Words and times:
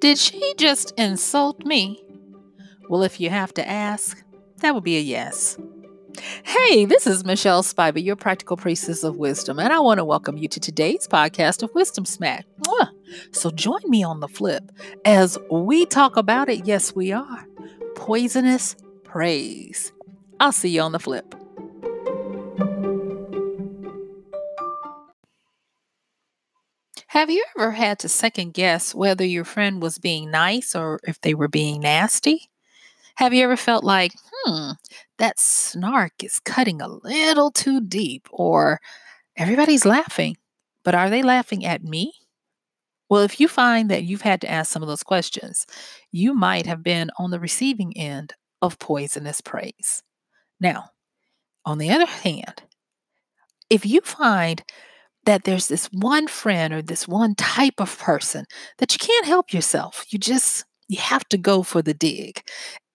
Did 0.00 0.16
she 0.16 0.54
just 0.56 0.94
insult 0.96 1.66
me? 1.66 2.02
Well, 2.88 3.02
if 3.02 3.20
you 3.20 3.28
have 3.28 3.52
to 3.54 3.68
ask, 3.68 4.22
that 4.60 4.74
would 4.74 4.82
be 4.82 4.96
a 4.96 5.00
yes. 5.00 5.58
Hey, 6.42 6.86
this 6.86 7.06
is 7.06 7.22
Michelle 7.26 7.62
Spiver, 7.62 8.02
your 8.02 8.16
practical 8.16 8.56
priestess 8.56 9.04
of 9.04 9.16
wisdom, 9.16 9.58
and 9.58 9.70
I 9.70 9.78
want 9.80 9.98
to 9.98 10.04
welcome 10.06 10.38
you 10.38 10.48
to 10.48 10.58
today's 10.58 11.06
podcast 11.06 11.62
of 11.62 11.74
Wisdom 11.74 12.06
Smack. 12.06 12.46
So 13.32 13.50
join 13.50 13.82
me 13.84 14.02
on 14.02 14.20
the 14.20 14.28
flip 14.28 14.72
as 15.04 15.36
we 15.50 15.84
talk 15.84 16.16
about 16.16 16.48
it. 16.48 16.64
Yes, 16.64 16.94
we 16.94 17.12
are. 17.12 17.46
Poisonous 17.94 18.76
praise. 19.04 19.92
I'll 20.40 20.52
see 20.52 20.70
you 20.70 20.80
on 20.80 20.92
the 20.92 20.98
flip. 20.98 21.34
Have 27.10 27.28
you 27.28 27.44
ever 27.58 27.72
had 27.72 27.98
to 27.98 28.08
second 28.08 28.54
guess 28.54 28.94
whether 28.94 29.24
your 29.24 29.44
friend 29.44 29.82
was 29.82 29.98
being 29.98 30.30
nice 30.30 30.76
or 30.76 31.00
if 31.02 31.20
they 31.20 31.34
were 31.34 31.48
being 31.48 31.80
nasty? 31.80 32.48
Have 33.16 33.34
you 33.34 33.42
ever 33.42 33.56
felt 33.56 33.82
like, 33.82 34.12
hmm, 34.32 34.70
that 35.18 35.40
snark 35.40 36.12
is 36.22 36.38
cutting 36.38 36.80
a 36.80 36.86
little 36.86 37.50
too 37.50 37.80
deep, 37.80 38.28
or 38.30 38.80
everybody's 39.36 39.84
laughing, 39.84 40.36
but 40.84 40.94
are 40.94 41.10
they 41.10 41.22
laughing 41.22 41.64
at 41.64 41.82
me? 41.82 42.12
Well, 43.08 43.22
if 43.22 43.40
you 43.40 43.48
find 43.48 43.90
that 43.90 44.04
you've 44.04 44.22
had 44.22 44.40
to 44.42 44.50
ask 44.50 44.70
some 44.70 44.82
of 44.82 44.88
those 44.88 45.02
questions, 45.02 45.66
you 46.12 46.32
might 46.32 46.66
have 46.66 46.84
been 46.84 47.10
on 47.18 47.32
the 47.32 47.40
receiving 47.40 47.96
end 47.96 48.34
of 48.62 48.78
poisonous 48.78 49.40
praise. 49.40 50.04
Now, 50.60 50.90
on 51.64 51.78
the 51.78 51.90
other 51.90 52.06
hand, 52.06 52.62
if 53.68 53.84
you 53.84 54.00
find 54.00 54.62
that 55.24 55.44
there's 55.44 55.68
this 55.68 55.86
one 55.92 56.26
friend 56.26 56.72
or 56.72 56.82
this 56.82 57.06
one 57.06 57.34
type 57.34 57.78
of 57.78 57.98
person 57.98 58.46
that 58.78 58.92
you 58.92 58.98
can't 58.98 59.26
help 59.26 59.52
yourself. 59.52 60.04
You 60.10 60.18
just 60.18 60.64
you 60.88 60.98
have 60.98 61.28
to 61.28 61.38
go 61.38 61.62
for 61.62 61.82
the 61.82 61.94
dig. 61.94 62.42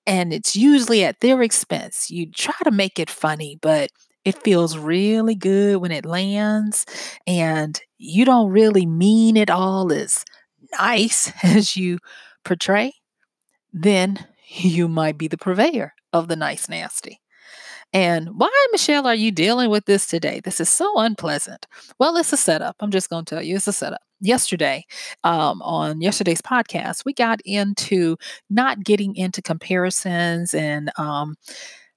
And 0.06 0.34
it's 0.34 0.56
usually 0.56 1.04
at 1.04 1.22
their 1.22 1.42
expense. 1.42 2.12
You 2.12 2.30
try 2.32 2.56
to 2.64 2.72
make 2.72 3.00
it 3.00 3.10
funny, 3.10 3.58
but 3.62 3.90
it 4.24 4.42
feels 4.44 4.78
really 4.78 5.36
good 5.36 5.78
when 5.78 5.92
it 5.92 6.06
lands 6.06 6.86
and 7.26 7.80
you 7.98 8.26
don't 8.26 8.52
really 8.52 8.86
mean 8.86 9.38
it 9.38 9.50
all 9.50 9.92
as 9.94 10.26
nice 10.80 11.32
as 11.44 11.78
you 11.78 12.00
portray, 12.44 12.94
then 13.72 14.26
you 14.48 14.88
might 14.88 15.18
be 15.18 15.28
the 15.28 15.38
purveyor 15.38 15.94
of 16.12 16.28
the 16.28 16.36
nice 16.36 16.68
nasty. 16.70 17.20
And 17.96 18.28
why, 18.38 18.52
Michelle, 18.74 19.08
are 19.08 19.16
you 19.16 19.32
dealing 19.32 19.70
with 19.70 19.86
this 19.86 20.06
today? 20.06 20.42
This 20.44 20.60
is 20.60 20.68
so 20.68 21.00
unpleasant. 21.00 21.66
Well, 21.98 22.18
it's 22.18 22.34
a 22.34 22.38
setup. 22.38 22.76
I'm 22.82 22.92
just 22.92 23.10
going 23.10 23.24
to 23.24 23.36
tell 23.36 23.42
you 23.42 23.56
it's 23.56 23.70
a 23.70 23.74
setup. 23.74 24.02
Yesterday, 24.20 24.84
um, 25.24 25.62
on 25.62 26.02
yesterday's 26.02 26.42
podcast, 26.42 27.06
we 27.06 27.14
got 27.14 27.40
into 27.46 28.18
not 28.50 28.84
getting 28.84 29.16
into 29.16 29.42
comparisons 29.42 30.54
and 30.54 30.92
um, 30.98 31.36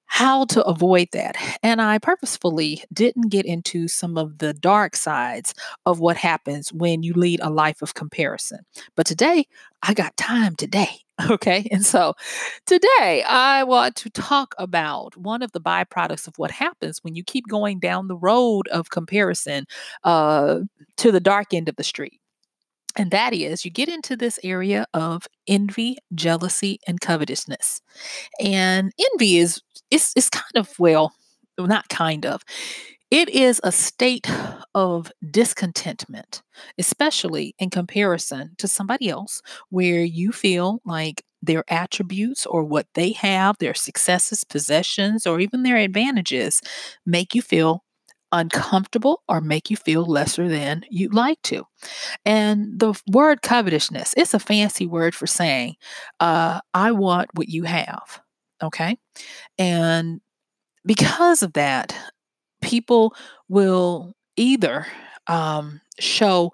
how 0.06 0.44
to 0.44 0.62
avoid 0.66 1.08
that. 1.14 1.36
And 1.64 1.82
I 1.82 1.98
purposefully 1.98 2.84
didn't 2.92 3.30
get 3.30 3.44
into 3.44 3.88
some 3.88 4.16
of 4.16 4.38
the 4.38 4.54
dark 4.54 4.94
sides 4.94 5.52
of 5.84 5.98
what 5.98 6.16
happens 6.16 6.72
when 6.72 7.02
you 7.02 7.12
lead 7.14 7.40
a 7.42 7.50
life 7.50 7.82
of 7.82 7.94
comparison. 7.94 8.60
But 8.94 9.06
today, 9.06 9.46
I 9.82 9.94
got 9.94 10.16
time 10.16 10.54
today. 10.54 11.07
Okay. 11.30 11.66
And 11.72 11.84
so 11.84 12.14
today 12.66 13.24
I 13.26 13.64
want 13.64 13.96
to 13.96 14.10
talk 14.10 14.54
about 14.58 15.16
one 15.16 15.42
of 15.42 15.50
the 15.52 15.60
byproducts 15.60 16.28
of 16.28 16.34
what 16.36 16.50
happens 16.52 17.02
when 17.02 17.14
you 17.16 17.24
keep 17.24 17.48
going 17.48 17.80
down 17.80 18.06
the 18.06 18.16
road 18.16 18.68
of 18.68 18.90
comparison 18.90 19.66
uh, 20.04 20.60
to 20.98 21.10
the 21.12 21.20
dark 21.20 21.52
end 21.52 21.68
of 21.68 21.76
the 21.76 21.84
street. 21.84 22.20
And 22.96 23.10
that 23.12 23.34
is, 23.34 23.64
you 23.64 23.70
get 23.70 23.88
into 23.88 24.16
this 24.16 24.40
area 24.44 24.86
of 24.94 25.26
envy, 25.46 25.98
jealousy, 26.14 26.80
and 26.86 27.00
covetousness. 27.00 27.80
And 28.40 28.92
envy 29.12 29.38
is, 29.38 29.60
it's, 29.90 30.12
it's 30.16 30.30
kind 30.30 30.56
of, 30.56 30.78
well, 30.78 31.12
not 31.58 31.88
kind 31.88 32.26
of, 32.26 32.42
it 33.10 33.28
is 33.30 33.60
a 33.64 33.72
state 33.72 34.30
of 34.74 35.10
discontentment, 35.30 36.42
especially 36.78 37.54
in 37.58 37.70
comparison 37.70 38.52
to 38.58 38.68
somebody 38.68 39.08
else, 39.08 39.40
where 39.70 40.02
you 40.02 40.32
feel 40.32 40.80
like 40.84 41.24
their 41.40 41.64
attributes 41.68 42.44
or 42.46 42.64
what 42.64 42.86
they 42.94 43.12
have, 43.12 43.56
their 43.58 43.74
successes, 43.74 44.44
possessions, 44.44 45.26
or 45.26 45.40
even 45.40 45.62
their 45.62 45.76
advantages 45.76 46.60
make 47.06 47.34
you 47.34 47.42
feel 47.42 47.84
uncomfortable 48.32 49.22
or 49.28 49.40
make 49.40 49.70
you 49.70 49.76
feel 49.76 50.04
lesser 50.04 50.48
than 50.48 50.84
you'd 50.90 51.14
like 51.14 51.40
to. 51.42 51.64
And 52.24 52.78
the 52.78 53.00
word 53.10 53.42
covetousness, 53.42 54.14
it's 54.16 54.34
a 54.34 54.38
fancy 54.38 54.86
word 54.86 55.14
for 55.14 55.26
saying, 55.26 55.76
uh, 56.20 56.60
I 56.74 56.92
want 56.92 57.30
what 57.34 57.48
you 57.48 57.62
have. 57.64 58.20
Okay. 58.62 58.98
And 59.58 60.20
because 60.86 61.42
of 61.42 61.54
that, 61.54 61.94
people 62.68 63.14
will 63.48 64.12
either 64.36 64.86
um, 65.26 65.80
show 65.98 66.52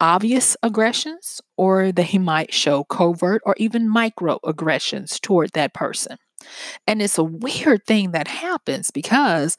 obvious 0.00 0.56
aggressions 0.62 1.40
or 1.56 1.92
they 1.92 2.18
might 2.18 2.52
show 2.54 2.84
covert 2.84 3.42
or 3.46 3.54
even 3.58 3.92
microaggressions 3.92 5.20
toward 5.20 5.50
that 5.54 5.74
person. 5.74 6.16
And 6.86 7.02
it's 7.02 7.18
a 7.18 7.24
weird 7.24 7.86
thing 7.86 8.12
that 8.12 8.28
happens 8.28 8.90
because 8.90 9.56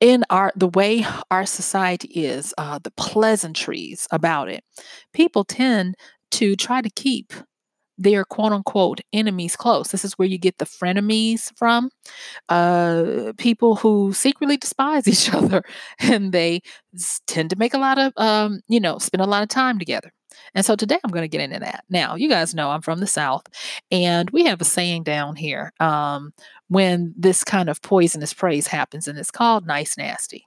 in 0.00 0.24
our 0.30 0.52
the 0.54 0.68
way 0.68 1.04
our 1.30 1.44
society 1.46 2.08
is, 2.08 2.54
uh, 2.58 2.78
the 2.82 2.92
pleasantries 2.92 4.06
about 4.12 4.48
it, 4.48 4.62
people 5.12 5.44
tend 5.44 5.96
to 6.32 6.54
try 6.56 6.80
to 6.80 6.90
keep 6.90 7.32
their 7.98 8.24
quote 8.24 8.52
unquote 8.52 9.00
enemies 9.12 9.56
close. 9.56 9.90
This 9.90 10.04
is 10.04 10.14
where 10.14 10.28
you 10.28 10.38
get 10.38 10.58
the 10.58 10.64
frenemies 10.64 11.52
from. 11.56 11.90
Uh, 12.48 13.32
people 13.36 13.76
who 13.76 14.12
secretly 14.12 14.56
despise 14.56 15.06
each 15.08 15.32
other 15.34 15.62
and 15.98 16.32
they 16.32 16.62
tend 17.26 17.50
to 17.50 17.56
make 17.56 17.74
a 17.74 17.78
lot 17.78 17.98
of, 17.98 18.12
um, 18.16 18.60
you 18.68 18.80
know, 18.80 18.98
spend 18.98 19.20
a 19.20 19.26
lot 19.26 19.42
of 19.42 19.48
time 19.48 19.78
together. 19.78 20.12
And 20.54 20.64
so 20.64 20.76
today 20.76 20.98
I'm 21.04 21.10
going 21.10 21.24
to 21.24 21.28
get 21.28 21.40
into 21.40 21.58
that. 21.60 21.84
Now, 21.90 22.14
you 22.14 22.28
guys 22.28 22.54
know 22.54 22.70
I'm 22.70 22.80
from 22.80 23.00
the 23.00 23.06
South, 23.06 23.42
and 23.90 24.30
we 24.30 24.44
have 24.44 24.60
a 24.60 24.64
saying 24.64 25.02
down 25.02 25.36
here 25.36 25.72
um, 25.80 26.32
when 26.68 27.12
this 27.16 27.44
kind 27.44 27.68
of 27.68 27.82
poisonous 27.82 28.32
praise 28.32 28.66
happens, 28.66 29.08
and 29.08 29.18
it's 29.18 29.30
called 29.30 29.66
nice 29.66 29.98
nasty. 29.98 30.46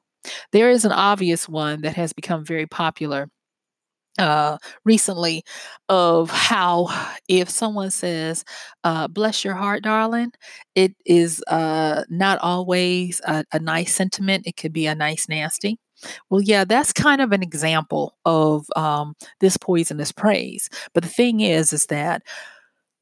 There 0.51 0.69
is 0.69 0.85
an 0.85 0.91
obvious 0.91 1.49
one 1.49 1.81
that 1.81 1.95
has 1.95 2.13
become 2.13 2.45
very 2.45 2.67
popular 2.67 3.29
uh, 4.19 4.57
recently 4.85 5.43
of 5.89 6.29
how 6.29 6.87
if 7.27 7.49
someone 7.49 7.91
says 7.91 8.43
uh, 8.83 9.07
bless 9.07 9.43
your 9.45 9.55
heart 9.55 9.83
darling 9.83 10.31
it 10.75 10.93
is 11.05 11.43
uh, 11.47 12.03
not 12.09 12.37
always 12.41 13.21
a, 13.25 13.43
a 13.53 13.59
nice 13.59 13.93
sentiment 13.95 14.45
it 14.47 14.57
could 14.57 14.73
be 14.73 14.87
a 14.87 14.95
nice 14.95 15.27
nasty. 15.29 15.77
Well 16.29 16.41
yeah 16.41 16.65
that's 16.65 16.93
kind 16.93 17.21
of 17.21 17.31
an 17.31 17.43
example 17.43 18.15
of 18.25 18.65
um, 18.75 19.15
this 19.39 19.57
poisonous 19.57 20.11
praise. 20.11 20.69
But 20.93 21.03
the 21.03 21.09
thing 21.09 21.41
is 21.41 21.73
is 21.73 21.85
that 21.87 22.23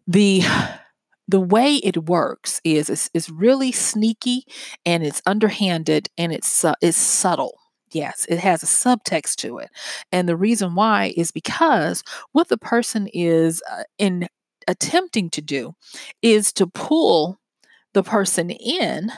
the 0.07 0.43
the 1.27 1.39
way 1.39 1.75
it 1.77 2.09
works 2.09 2.59
is 2.63 2.89
it's, 2.89 3.09
it's 3.13 3.29
really 3.29 3.71
sneaky 3.71 4.43
and 4.85 5.03
it's 5.05 5.21
underhanded 5.25 6.09
and 6.17 6.33
it's 6.33 6.65
uh, 6.65 6.73
it's 6.81 6.97
subtle 6.97 7.59
Yes, 7.91 8.25
it 8.29 8.39
has 8.39 8.63
a 8.63 8.65
subtext 8.67 9.35
to 9.37 9.57
it. 9.57 9.69
And 10.11 10.27
the 10.27 10.37
reason 10.37 10.75
why 10.75 11.13
is 11.17 11.31
because 11.31 12.03
what 12.33 12.49
the 12.49 12.57
person 12.57 13.07
is 13.13 13.61
uh, 13.71 13.83
in 13.97 14.27
attempting 14.67 15.29
to 15.31 15.41
do 15.41 15.73
is 16.21 16.53
to 16.53 16.67
pull 16.67 17.39
the 17.93 18.03
person 18.03 18.51
in, 18.51 19.11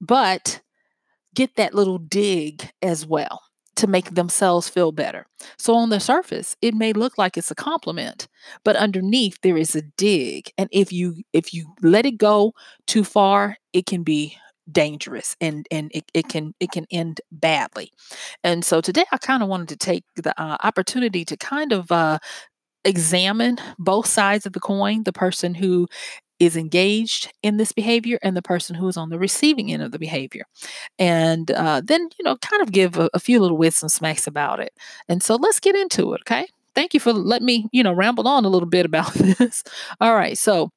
but 0.00 0.60
get 1.34 1.56
that 1.56 1.74
little 1.74 1.98
dig 1.98 2.70
as 2.82 3.06
well 3.06 3.42
to 3.76 3.86
make 3.86 4.14
themselves 4.14 4.68
feel 4.68 4.92
better. 4.92 5.26
So 5.58 5.74
on 5.74 5.90
the 5.90 6.00
surface, 6.00 6.56
it 6.62 6.74
may 6.74 6.92
look 6.92 7.18
like 7.18 7.36
it's 7.38 7.50
a 7.50 7.54
compliment, 7.56 8.28
but 8.64 8.76
underneath 8.76 9.38
there 9.42 9.56
is 9.56 9.74
a 9.76 9.82
dig. 9.82 10.50
And 10.58 10.68
if 10.72 10.92
you 10.92 11.16
if 11.32 11.54
you 11.54 11.74
let 11.82 12.06
it 12.06 12.18
go 12.18 12.54
too 12.86 13.04
far, 13.04 13.56
it 13.72 13.86
can 13.86 14.02
be 14.02 14.36
dangerous 14.70 15.36
and 15.40 15.66
and 15.70 15.90
it, 15.94 16.04
it 16.14 16.28
can 16.28 16.54
it 16.60 16.70
can 16.70 16.86
end 16.90 17.20
badly. 17.32 17.90
And 18.44 18.64
so 18.64 18.80
today 18.80 19.04
i 19.12 19.18
kind 19.18 19.42
of 19.42 19.48
wanted 19.48 19.68
to 19.68 19.76
take 19.76 20.04
the 20.16 20.34
uh, 20.40 20.56
opportunity 20.62 21.24
to 21.24 21.36
kind 21.36 21.72
of 21.72 21.90
uh, 21.92 22.18
examine 22.84 23.58
both 23.78 24.06
sides 24.06 24.46
of 24.46 24.52
the 24.54 24.60
coin 24.60 25.04
the 25.04 25.12
person 25.12 25.54
who 25.54 25.88
is 26.40 26.56
engaged 26.56 27.32
in 27.42 27.56
this 27.56 27.72
behavior 27.72 28.18
and 28.22 28.36
the 28.36 28.42
person 28.42 28.74
who 28.74 28.88
is 28.88 28.96
on 28.96 29.10
the 29.10 29.18
receiving 29.18 29.72
end 29.72 29.82
of 29.82 29.92
the 29.92 29.98
behavior. 29.98 30.44
And 30.98 31.50
uh, 31.52 31.82
then 31.84 32.08
you 32.18 32.24
know 32.24 32.36
kind 32.38 32.62
of 32.62 32.72
give 32.72 32.98
a, 32.98 33.08
a 33.14 33.20
few 33.20 33.40
little 33.40 33.56
wisdom 33.58 33.88
smacks 33.88 34.26
about 34.26 34.60
it. 34.60 34.72
And 35.08 35.22
so 35.22 35.36
let's 35.36 35.60
get 35.60 35.76
into 35.76 36.14
it 36.14 36.22
okay? 36.22 36.46
Thank 36.74 36.94
you 36.94 37.00
for 37.00 37.12
letting 37.12 37.46
me 37.46 37.68
you 37.72 37.82
know 37.82 37.92
ramble 37.92 38.28
on 38.28 38.44
a 38.44 38.48
little 38.48 38.68
bit 38.68 38.86
about 38.86 39.12
this. 39.14 39.62
All 40.00 40.14
right 40.14 40.38
so 40.38 40.70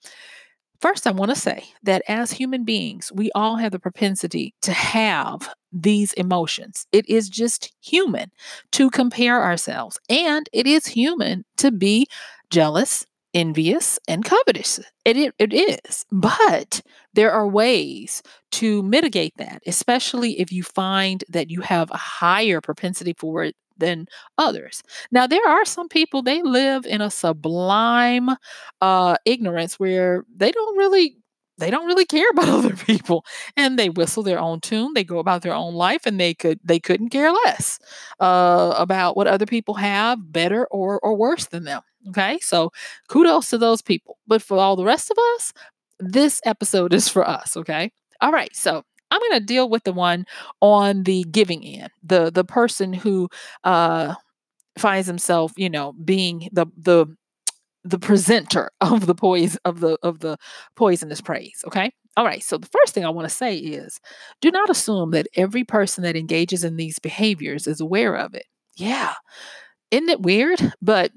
First, 0.81 1.07
I 1.07 1.11
want 1.11 1.31
to 1.31 1.35
say 1.35 1.63
that 1.83 2.03
as 2.07 2.31
human 2.31 2.63
beings, 2.63 3.11
we 3.13 3.31
all 3.33 3.55
have 3.57 3.71
the 3.71 3.79
propensity 3.79 4.53
to 4.61 4.71
have 4.71 5.49
these 5.71 6.13
emotions. 6.13 6.85
It 6.91 7.09
is 7.09 7.29
just 7.29 7.73
human 7.81 8.31
to 8.73 8.89
compare 8.89 9.43
ourselves, 9.43 9.99
and 10.09 10.49
it 10.53 10.67
is 10.67 10.85
human 10.87 11.45
to 11.57 11.71
be 11.71 12.07
jealous, 12.49 13.05
envious, 13.33 13.99
and 14.07 14.23
covetous. 14.23 14.79
It, 15.03 15.17
it, 15.17 15.33
it 15.39 15.53
is. 15.53 16.05
But 16.11 16.81
there 17.13 17.31
are 17.31 17.47
ways 17.47 18.21
to 18.53 18.83
mitigate 18.83 19.33
that, 19.37 19.61
especially 19.65 20.39
if 20.39 20.51
you 20.51 20.63
find 20.63 21.23
that 21.29 21.49
you 21.49 21.61
have 21.61 21.89
a 21.91 21.97
higher 21.97 22.61
propensity 22.61 23.13
for 23.17 23.43
it 23.43 23.55
than 23.77 24.07
others. 24.37 24.81
Now, 25.11 25.27
there 25.27 25.47
are 25.47 25.65
some 25.65 25.89
people, 25.89 26.21
they 26.21 26.41
live 26.41 26.85
in 26.85 27.01
a 27.01 27.09
sublime 27.09 28.29
uh, 28.81 29.15
ignorance 29.25 29.79
where 29.79 30.25
they 30.35 30.51
don't 30.51 30.77
really 30.77 31.17
they 31.57 31.71
don't 31.71 31.87
really 31.87 32.05
care 32.05 32.29
about 32.31 32.49
other 32.49 32.75
people 32.75 33.25
and 33.55 33.79
they 33.79 33.89
whistle 33.89 34.23
their 34.23 34.39
own 34.39 34.59
tune 34.59 34.91
they 34.93 35.03
go 35.03 35.19
about 35.19 35.41
their 35.41 35.53
own 35.53 35.73
life 35.73 36.05
and 36.05 36.19
they 36.19 36.33
could 36.33 36.59
they 36.63 36.79
couldn't 36.79 37.09
care 37.09 37.31
less 37.31 37.79
uh, 38.19 38.73
about 38.77 39.15
what 39.15 39.27
other 39.27 39.45
people 39.45 39.75
have 39.75 40.31
better 40.31 40.65
or 40.67 40.99
or 40.99 41.15
worse 41.15 41.45
than 41.47 41.63
them 41.63 41.81
okay? 42.09 42.37
So 42.41 42.71
kudos 43.09 43.49
to 43.49 43.57
those 43.57 43.81
people. 43.81 44.17
But 44.27 44.41
for 44.41 44.57
all 44.59 44.75
the 44.75 44.85
rest 44.85 45.11
of 45.11 45.17
us 45.35 45.53
this 45.99 46.41
episode 46.45 46.93
is 46.93 47.07
for 47.09 47.27
us 47.27 47.55
okay? 47.57 47.91
All 48.21 48.31
right 48.31 48.53
so 48.55 48.83
i'm 49.15 49.21
going 49.29 49.39
to 49.41 49.45
deal 49.45 49.69
with 49.69 49.83
the 49.85 49.93
one 49.93 50.25
on 50.61 51.03
the 51.03 51.23
giving 51.31 51.65
end 51.65 51.89
the 52.03 52.31
the 52.31 52.43
person 52.45 52.93
who 52.93 53.29
uh 53.63 54.15
finds 54.77 55.07
himself 55.07 55.51
you 55.57 55.69
know 55.69 55.93
being 56.05 56.49
the 56.51 56.65
the 56.77 57.05
the 57.83 57.99
presenter 57.99 58.71
of 58.81 59.05
the 59.07 59.15
poison 59.15 59.59
of 59.65 59.79
the 59.79 59.97
of 60.03 60.19
the 60.19 60.37
poisonous 60.75 61.21
praise 61.21 61.63
okay? 61.67 61.91
All 62.17 62.25
right 62.25 62.43
so 62.43 62.57
the 62.57 62.67
first 62.67 62.93
thing 62.93 63.05
i 63.05 63.09
want 63.09 63.27
to 63.29 63.35
say 63.35 63.57
is 63.57 63.99
do 64.41 64.51
not 64.51 64.69
assume 64.69 65.11
that 65.11 65.27
every 65.35 65.63
person 65.65 66.03
that 66.03 66.15
engages 66.17 66.63
in 66.63 66.77
these 66.77 66.99
behaviors 66.99 67.67
is 67.67 67.81
aware 67.81 68.15
of 68.15 68.33
it. 68.35 68.45
Yeah 68.77 69.13
isn't 69.91 70.09
it 70.09 70.21
weird? 70.21 70.59
But 70.81 71.11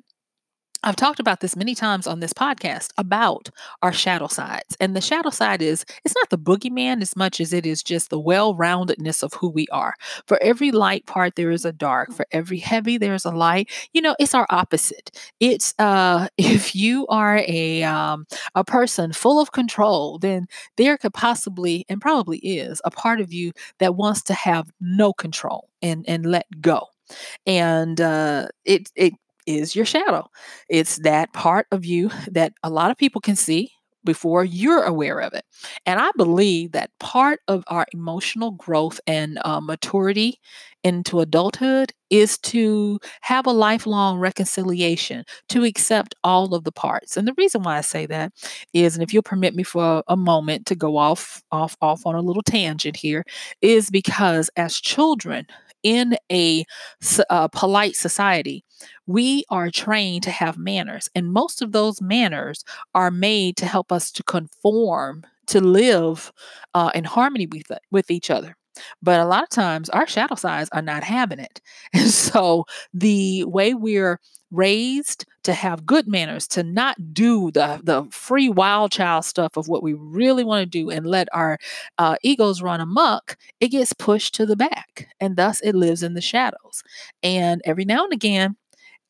I've 0.85 0.95
talked 0.97 1.19
about 1.19 1.41
this 1.41 1.57
many 1.57 1.75
times 1.75 2.07
on 2.07 2.21
this 2.21 2.33
podcast 2.33 2.91
about 2.99 3.51
our 3.83 3.93
shadow 3.93 4.29
sides. 4.29 4.77
And 4.79 4.95
the 4.95 5.01
shadow 5.01 5.31
side 5.31 5.61
is 5.61 5.85
it's 6.05 6.15
not 6.15 6.31
the 6.31 6.39
boogeyman 6.39 7.03
as 7.03 7.17
much 7.17 7.41
as 7.41 7.53
it 7.53 7.67
is 7.67 7.83
just 7.83 8.11
the 8.11 8.19
well 8.19 8.55
roundedness 8.55 9.25
of 9.25 9.33
who 9.35 9.49
we 9.49 9.67
are. 9.73 9.95
For 10.27 10.41
every 10.41 10.71
light 10.71 11.05
part, 11.07 11.35
there 11.35 11.51
is 11.51 11.65
a 11.65 11.73
dark. 11.73 12.13
For 12.13 12.27
every 12.31 12.59
heavy, 12.59 12.97
there's 12.97 13.25
a 13.25 13.33
light. 13.33 13.71
You 13.93 14.03
know, 14.03 14.15
it's 14.21 14.35
our 14.35 14.47
opposite. 14.51 15.11
It's 15.41 15.75
uh, 15.81 16.29
if 16.39 16.77
you 16.77 17.07
are 17.09 17.39
a 17.47 17.83
um, 17.83 18.27
a 18.55 18.63
person 18.63 19.13
full 19.13 19.41
of 19.41 19.51
control, 19.51 20.19
then 20.19 20.47
there 20.77 20.97
could 20.97 21.13
possibly 21.15 21.87
and 21.89 22.01
probably 22.01 22.39
is 22.39 22.81
a 22.85 22.91
part 22.91 23.21
of 23.21 23.33
you 23.33 23.53
that 23.79 23.97
wants 23.97 24.23
to 24.25 24.35
have 24.35 24.71
no 24.81 25.13
control 25.13 25.69
and 25.83 26.05
and 26.09 26.25
let 26.27 26.47
go 26.61 26.87
and 27.47 28.01
uh, 28.01 28.47
it 28.65 28.91
it 28.97 29.15
is 29.49 29.75
your 29.75 29.87
shadow. 29.87 30.29
It's 30.69 30.99
that 30.99 31.33
part 31.33 31.67
of 31.73 31.85
you 31.85 32.11
that 32.31 32.53
a 32.63 32.71
lot 32.71 32.91
of 32.93 32.99
people 32.99 33.21
can 33.23 33.37
see 33.37 33.73
before 34.05 34.45
you're 34.45 34.85
aware 34.85 35.19
of 35.21 35.35
it. 35.35 35.45
And 35.85 36.01
I 36.01 36.11
believe 36.17 36.73
that 36.73 36.91
part 37.01 37.41
of 37.49 37.65
our 37.67 37.87
emotional 37.93 38.53
growth 38.53 39.01
and 39.07 39.39
uh, 39.45 39.61
maturity 39.61 40.39
into 40.85 41.21
adulthood 41.21 41.93
is 42.09 42.39
to 42.39 43.01
have 43.21 43.47
a 43.47 43.53
lifelong 43.53 44.19
reconciliation, 44.19 45.25
to 45.49 45.65
accept 45.65 46.15
all 46.23 46.55
of 46.55 46.65
the 46.65 46.73
parts. 46.73 47.17
And 47.17 47.27
the 47.27 47.35
reason 47.37 47.63
why 47.65 47.79
I 47.79 47.81
say 47.83 48.07
that 48.07 48.33
is, 48.73 48.95
and 48.95 49.03
if 49.03 49.13
you'll 49.13 49.23
permit 49.23 49.55
me 49.55 49.65
for 49.65 50.03
a 50.09 50.17
moment 50.17 50.67
to 50.67 50.77
go 50.77 50.97
off, 50.97 51.43
off, 51.51 51.77
off 51.83 52.07
on 52.07 52.15
a 52.15 52.23
little 52.23 52.43
tangent 52.43 52.97
here, 52.97 53.25
is 53.61 53.91
because 53.91 54.49
as 54.57 54.81
children, 54.81 55.47
in 55.83 56.17
a, 56.31 56.65
a 57.31 57.49
polite 57.49 57.97
society, 57.97 58.65
we 59.07 59.45
are 59.51 59.71
trained 59.71 60.23
to 60.25 60.31
have 60.31 60.59
manners, 60.59 61.09
and 61.15 61.33
most 61.33 61.63
of 61.63 61.73
those 61.73 62.01
manners 62.01 62.65
are 62.95 63.11
made 63.11 63.57
to 63.59 63.67
help 63.67 63.93
us 63.93 64.11
to 64.13 64.23
conform 64.23 65.25
to 65.47 65.61
live 65.61 66.33
uh, 66.75 66.91
in 66.95 67.05
harmony 67.05 67.47
with 67.47 67.71
with 67.91 68.11
each 68.11 68.31
other. 68.31 68.57
But 69.03 69.21
a 69.21 69.25
lot 69.25 69.43
of 69.43 69.49
times 69.49 69.89
our 69.91 70.07
shadow 70.07 70.35
sides 70.35 70.71
are 70.73 70.83
not 70.83 71.03
having 71.05 71.39
it. 71.41 71.61
And 71.93 72.11
so 72.11 72.65
the 72.93 73.45
way 73.45 73.75
we're 73.75 74.21
raised 74.51 75.25
to 75.49 75.55
have 75.55 75.87
good 75.87 76.07
manners, 76.07 76.47
to 76.47 76.63
not 76.63 77.15
do 77.15 77.51
the, 77.53 77.81
the 77.83 78.07
free 78.11 78.51
wild 78.51 78.93
child 78.93 79.25
stuff 79.25 79.57
of 79.57 79.67
what 79.67 79.83
we 79.83 79.95
really 79.95 80.45
want 80.45 80.61
to 80.61 80.67
do 80.67 80.91
and 80.91 81.07
let 81.07 81.27
our 81.33 81.59
uh, 81.97 82.17
egos 82.23 82.61
run 82.61 82.83
amok, 82.83 83.35
it 83.59 83.69
gets 83.69 83.95
pushed 83.95 84.35
to 84.35 84.45
the 84.45 84.57
back. 84.57 85.09
And 85.21 85.37
thus 85.39 85.63
it 85.63 85.75
lives 85.75 86.03
in 86.03 86.13
the 86.13 86.21
shadows. 86.21 86.83
And 87.23 87.63
every 87.65 87.87
now 87.87 88.05
and 88.05 88.13
again, 88.13 88.57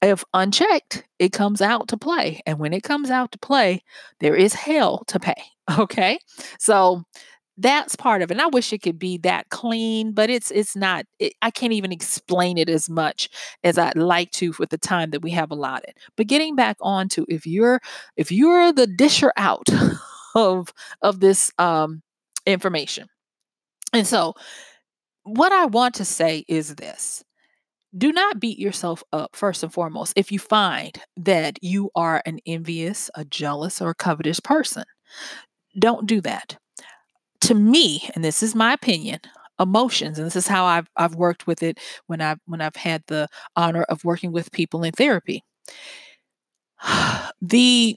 if 0.00 0.22
unchecked, 0.32 1.02
it 1.18 1.32
comes 1.32 1.60
out 1.60 1.88
to 1.88 1.96
play. 1.96 2.40
And 2.46 2.60
when 2.60 2.72
it 2.72 2.84
comes 2.84 3.10
out 3.10 3.32
to 3.32 3.38
play, 3.38 3.82
there 4.20 4.36
is 4.36 4.54
hell 4.54 5.02
to 5.08 5.18
pay. 5.18 5.42
Okay. 5.78 6.18
So 6.58 7.02
that's 7.58 7.96
part 7.96 8.22
of 8.22 8.30
it. 8.30 8.34
And 8.34 8.40
I 8.40 8.46
wish 8.46 8.72
it 8.72 8.82
could 8.82 8.98
be 8.98 9.18
that 9.18 9.48
clean, 9.50 10.12
but 10.12 10.30
it's 10.30 10.50
it's 10.52 10.76
not. 10.76 11.04
It, 11.18 11.34
I 11.42 11.50
can't 11.50 11.72
even 11.72 11.92
explain 11.92 12.56
it 12.56 12.68
as 12.70 12.88
much 12.88 13.28
as 13.64 13.76
I'd 13.76 13.96
like 13.96 14.30
to 14.32 14.54
with 14.58 14.70
the 14.70 14.78
time 14.78 15.10
that 15.10 15.22
we 15.22 15.32
have 15.32 15.50
allotted. 15.50 15.94
But 16.16 16.28
getting 16.28 16.54
back 16.54 16.76
on 16.80 17.08
to 17.10 17.26
if 17.28 17.46
you're 17.46 17.80
if 18.16 18.30
you're 18.30 18.72
the 18.72 18.86
disher 18.86 19.32
out 19.36 19.68
of 20.36 20.72
of 21.02 21.20
this 21.20 21.52
um, 21.58 22.02
information, 22.46 23.08
and 23.92 24.06
so 24.06 24.34
what 25.24 25.52
I 25.52 25.66
want 25.66 25.94
to 25.96 26.04
say 26.04 26.44
is 26.48 26.76
this. 26.76 27.24
Do 27.96 28.12
not 28.12 28.38
beat 28.38 28.58
yourself 28.58 29.02
up, 29.14 29.34
first 29.34 29.62
and 29.62 29.72
foremost, 29.72 30.12
if 30.14 30.30
you 30.30 30.38
find 30.38 31.00
that 31.16 31.58
you 31.62 31.90
are 31.94 32.22
an 32.26 32.38
envious, 32.44 33.10
a 33.14 33.24
jealous, 33.24 33.80
or 33.80 33.88
a 33.88 33.94
covetous 33.94 34.40
person. 34.40 34.84
Don't 35.78 36.06
do 36.06 36.20
that 36.20 36.58
to 37.48 37.54
me, 37.54 38.08
and 38.14 38.24
this 38.24 38.42
is 38.42 38.54
my 38.54 38.72
opinion, 38.74 39.20
emotions, 39.60 40.18
and 40.18 40.26
this 40.26 40.36
is 40.36 40.46
how 40.48 40.64
I've 40.66 40.88
I've 40.96 41.14
worked 41.14 41.46
with 41.46 41.62
it 41.62 41.78
when 42.06 42.20
I've 42.20 42.40
when 42.46 42.60
I've 42.60 42.76
had 42.76 43.02
the 43.08 43.28
honor 43.56 43.82
of 43.84 44.04
working 44.04 44.32
with 44.32 44.52
people 44.52 44.84
in 44.84 44.92
therapy. 44.92 45.42
the 47.42 47.96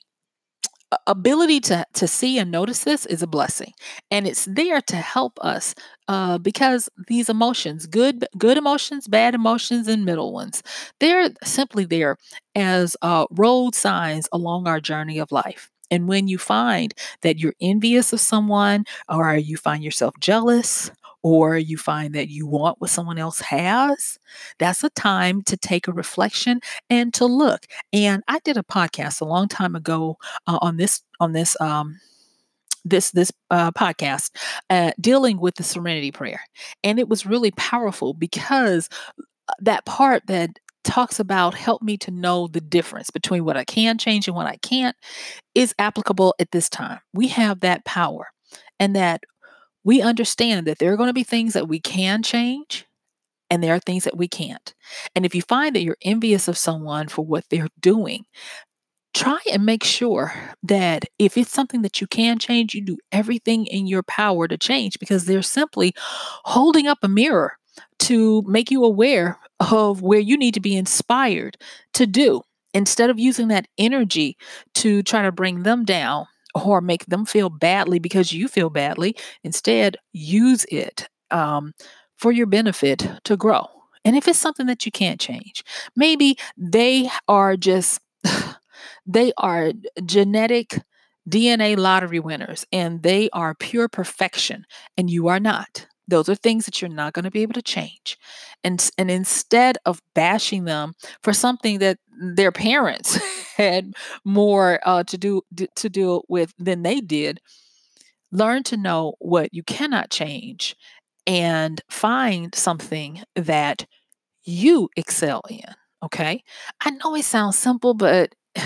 ability 1.08 1.60
to 1.62 1.86
to 1.94 2.08
see 2.08 2.38
and 2.38 2.52
notice 2.52 2.84
this 2.84 3.06
is 3.06 3.22
a 3.22 3.28
blessing 3.28 3.72
and 4.12 4.28
it's 4.28 4.44
there 4.46 4.82
to 4.82 4.98
help 4.98 5.40
us 5.42 5.74
uh, 6.10 6.38
because 6.38 6.90
these 7.08 7.30
emotions 7.30 7.88
good 7.88 8.26
good 8.38 8.58
emotions 8.58 9.08
bad 9.08 9.34
emotions 9.34 9.88
and 9.88 10.04
middle 10.04 10.34
ones 10.34 10.62
they're 11.00 11.30
simply 11.46 11.86
there 11.86 12.18
as 12.56 12.98
uh, 13.04 13.26
road 13.32 13.74
signs 13.74 14.28
along 14.34 14.68
our 14.68 14.82
journey 14.82 15.18
of 15.18 15.32
life 15.32 15.71
and 15.92 16.08
when 16.08 16.28
you 16.28 16.38
find 16.38 16.94
that 17.22 17.40
you're 17.40 17.54
envious 17.62 18.14
of 18.14 18.20
someone, 18.20 18.86
or 19.10 19.36
you 19.36 19.58
find 19.58 19.84
yourself 19.84 20.16
jealous, 20.20 20.92
or 21.24 21.58
you 21.58 21.78
find 21.78 22.16
that 22.16 22.30
you 22.30 22.48
want 22.48 22.82
what 22.82 22.90
someone 22.90 23.20
else 23.20 23.42
has, 23.42 24.18
that's 24.58 24.84
a 24.84 24.90
time 24.92 25.44
to 25.44 25.58
take 25.58 25.88
a 25.88 25.94
reflection 25.94 26.60
and 26.90 27.14
to 27.14 27.26
look. 27.26 27.68
And 27.94 28.24
I 28.28 28.40
did 28.40 28.58
a 28.58 28.64
podcast 28.64 29.22
a 29.22 29.26
long 29.26 29.48
time 29.48 29.76
ago 29.76 30.18
uh, 30.48 30.58
on 30.62 30.78
this 30.78 31.04
on 31.20 31.34
this 31.34 31.60
um, 31.62 32.00
this 32.84 33.12
this 33.12 33.32
uh, 33.52 33.72
podcast 33.72 34.32
uh, 34.70 34.92
dealing 35.00 35.40
with 35.40 35.56
the 35.56 35.64
serenity 35.64 36.12
prayer 36.12 36.42
and 36.84 37.00
it 37.00 37.08
was 37.08 37.26
really 37.26 37.52
powerful 37.52 38.14
because 38.14 38.90
uh, 39.50 39.54
that 39.60 39.86
part 39.86 40.24
that 40.28 40.58
talks 40.84 41.20
about 41.20 41.54
help 41.54 41.82
me 41.82 41.98
to 41.98 42.12
know 42.12 42.48
the 42.48 42.62
difference 42.62 43.10
between 43.10 43.46
what 43.46 43.58
I 43.58 43.64
can 43.64 43.98
change 43.98 44.28
and 44.28 44.36
what 44.36 44.48
I 44.48 44.58
can't 44.58 44.96
is 45.56 45.76
applicable 45.80 46.36
at 46.40 46.52
this 46.52 46.70
time. 46.70 47.00
We 47.14 47.28
have 47.30 47.60
that 47.62 47.86
power 47.86 48.28
and 48.80 48.96
that 48.96 49.22
we 49.84 50.02
understand 50.02 50.68
that 50.68 50.80
there 50.80 50.92
are 50.94 50.98
going 50.98 51.10
to 51.10 51.14
be 51.14 51.24
things 51.24 51.54
that 51.54 51.68
we 51.68 51.80
can 51.80 52.24
change 52.24 52.86
and 53.50 53.64
there 53.64 53.76
are 53.76 53.80
things 53.80 54.06
that 54.06 54.18
we 54.18 54.28
can't. 54.28 54.74
And 55.16 55.26
if 55.26 55.36
you 55.36 55.42
find 55.42 55.76
that 55.76 55.84
you're 55.84 55.98
envious 56.02 56.48
of 56.48 56.58
someone 56.58 57.10
for 57.10 57.26
what 57.26 57.44
they're 57.50 57.68
doing, 57.80 58.26
try 59.14 59.40
and 59.52 59.66
make 59.66 59.84
sure 59.84 60.34
that 60.64 61.06
if 61.20 61.38
it's 61.38 61.52
something 61.52 61.82
that 61.82 62.00
you 62.00 62.08
can 62.08 62.40
change, 62.40 62.74
you 62.74 62.82
do 62.82 62.98
everything 63.12 63.66
in 63.66 63.88
your 63.88 64.04
power 64.04 64.48
to 64.48 64.58
change 64.58 65.00
because 65.00 65.26
they're 65.26 65.42
simply 65.42 65.94
holding 66.46 66.88
up 66.88 67.00
a 67.04 67.10
mirror 67.10 67.58
to 68.00 68.42
make 68.44 68.72
you 68.72 68.84
aware 68.84 69.38
of 69.70 70.02
where 70.02 70.20
you 70.20 70.38
need 70.38 70.54
to 70.56 70.60
be 70.60 70.76
inspired 70.76 71.58
to 71.94 72.08
do 72.08 72.42
instead 72.74 73.10
of 73.10 73.20
using 73.20 73.50
that 73.50 73.68
energy 73.78 74.38
to 74.74 75.04
try 75.04 75.22
to 75.22 75.32
bring 75.32 75.64
them 75.64 75.86
down 75.86 76.26
or 76.56 76.82
make 76.82 77.06
them 77.06 77.26
feel 77.26 77.50
badly 77.50 78.00
because 78.00 78.34
you 78.34 78.48
feel 78.48 78.70
badly. 78.70 79.16
Instead, 79.44 79.98
use 80.14 80.66
it 80.66 81.08
um, 81.30 81.74
for 82.18 82.32
your 82.32 82.48
benefit 82.48 83.08
to 83.24 83.38
grow. 83.38 83.66
And 84.04 84.16
if 84.16 84.28
it's 84.28 84.40
something 84.40 84.66
that 84.66 84.86
you 84.86 84.92
can't 84.92 85.20
change, 85.20 85.64
maybe 85.96 86.38
they 86.58 87.10
are 87.28 87.56
just, 87.56 88.02
they 89.06 89.32
are 89.38 89.74
genetic 90.06 90.82
DNA 91.30 91.78
lottery 91.78 92.20
winners 92.20 92.66
and 92.72 93.04
they 93.04 93.30
are 93.32 93.54
pure 93.54 93.88
perfection 93.88 94.66
and 94.98 95.10
you 95.10 95.28
are 95.28 95.40
not. 95.40 95.88
Those 96.12 96.30
are 96.30 96.36
things 96.36 96.66
that 96.66 96.82
you're 96.82 96.90
not 96.90 97.14
going 97.14 97.26
to 97.26 97.32
be 97.32 97.42
able 97.42 97.54
to 97.54 97.62
change. 97.62 98.18
And, 98.64 98.88
and 98.98 99.10
instead 99.10 99.80
of 99.86 100.02
bashing 100.14 100.66
them 100.66 100.94
for 101.24 101.34
something 101.34 101.80
that 101.80 101.98
their 102.22 102.52
parents 102.52 103.20
had 103.58 103.94
more 104.24 104.80
uh, 104.86 105.04
to 105.06 105.18
do 105.18 105.42
to 105.76 105.90
deal 105.90 106.24
with 106.30 106.54
than 106.58 106.84
they 106.84 107.02
did. 107.02 107.40
Learn 108.32 108.64
to 108.64 108.78
know 108.78 109.16
what 109.20 109.54
you 109.54 109.64
cannot 109.64 110.10
change 110.10 110.76
and 111.28 111.82
find 111.90 112.54
something 112.56 113.24
that 113.36 113.86
you 114.44 114.90
excel 114.96 115.42
in. 115.50 115.66
Okay. 116.04 116.44
I 116.82 116.92
know 116.92 117.16
it 117.16 117.26
sounds 117.26 117.58
simple, 117.58 117.94
but 117.94 118.34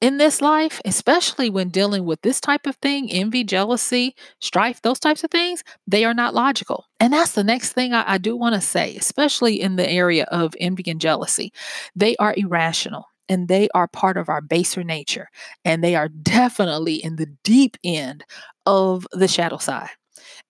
in 0.00 0.18
this 0.18 0.40
life, 0.40 0.80
especially 0.84 1.50
when 1.50 1.70
dealing 1.70 2.04
with 2.04 2.20
this 2.22 2.40
type 2.40 2.66
of 2.66 2.76
thing 2.76 3.10
envy, 3.10 3.44
jealousy, 3.44 4.14
strife, 4.40 4.82
those 4.82 5.00
types 5.00 5.24
of 5.24 5.30
things 5.30 5.62
they 5.86 6.04
are 6.04 6.14
not 6.14 6.34
logical. 6.34 6.84
And 7.00 7.12
that's 7.12 7.32
the 7.32 7.44
next 7.44 7.72
thing 7.72 7.92
I, 7.92 8.14
I 8.14 8.18
do 8.18 8.36
want 8.36 8.54
to 8.54 8.60
say, 8.60 8.96
especially 8.96 9.60
in 9.60 9.76
the 9.76 9.88
area 9.88 10.24
of 10.24 10.54
envy 10.60 10.84
and 10.90 11.00
jealousy. 11.00 11.52
They 11.94 12.16
are 12.16 12.34
irrational 12.36 13.06
and 13.28 13.48
they 13.48 13.68
are 13.74 13.88
part 13.88 14.16
of 14.16 14.28
our 14.28 14.40
baser 14.40 14.84
nature. 14.84 15.28
And 15.64 15.82
they 15.82 15.96
are 15.96 16.08
definitely 16.08 16.96
in 16.96 17.16
the 17.16 17.26
deep 17.42 17.76
end 17.82 18.24
of 18.66 19.06
the 19.12 19.28
shadow 19.28 19.58
side 19.58 19.90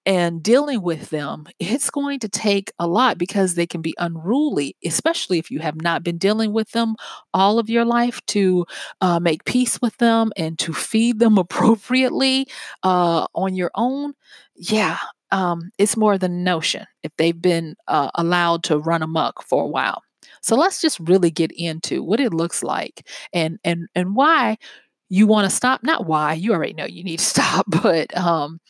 and 0.04 0.42
dealing 0.42 0.82
with 0.82 1.10
them, 1.10 1.46
it's 1.58 1.90
going 1.90 2.20
to 2.20 2.28
take 2.28 2.72
a 2.78 2.86
lot 2.86 3.18
because 3.18 3.54
they 3.54 3.66
can 3.66 3.82
be 3.82 3.94
unruly, 3.98 4.76
especially 4.84 5.38
if 5.38 5.50
you 5.50 5.58
have 5.60 5.80
not 5.80 6.02
been 6.02 6.18
dealing 6.18 6.52
with 6.52 6.70
them 6.70 6.94
all 7.34 7.58
of 7.58 7.68
your 7.68 7.84
life 7.84 8.20
to 8.26 8.66
uh, 9.00 9.20
make 9.20 9.44
peace 9.44 9.80
with 9.80 9.96
them 9.98 10.32
and 10.36 10.58
to 10.58 10.72
feed 10.72 11.18
them 11.18 11.38
appropriately 11.38 12.46
uh, 12.82 13.26
on 13.34 13.54
your 13.54 13.70
own. 13.74 14.14
Yeah, 14.54 14.98
um, 15.32 15.70
it's 15.78 15.96
more 15.96 16.18
than 16.18 16.44
notion 16.44 16.86
if 17.02 17.12
they've 17.18 17.40
been 17.40 17.74
uh, 17.88 18.10
allowed 18.14 18.62
to 18.64 18.78
run 18.78 19.02
amok 19.02 19.42
for 19.42 19.64
a 19.64 19.68
while. 19.68 20.02
So 20.42 20.56
let's 20.56 20.80
just 20.80 21.00
really 21.00 21.30
get 21.30 21.50
into 21.52 22.02
what 22.02 22.20
it 22.20 22.32
looks 22.32 22.62
like 22.62 23.08
and 23.32 23.58
and 23.64 23.88
and 23.94 24.14
why 24.14 24.56
you 25.08 25.26
want 25.26 25.48
to 25.48 25.54
stop. 25.54 25.82
Not 25.82 26.06
why 26.06 26.34
you 26.34 26.52
already 26.52 26.72
know 26.72 26.84
you 26.86 27.04
need 27.04 27.18
to 27.18 27.24
stop, 27.34 27.66
but 27.68 28.16
um, 28.16 28.60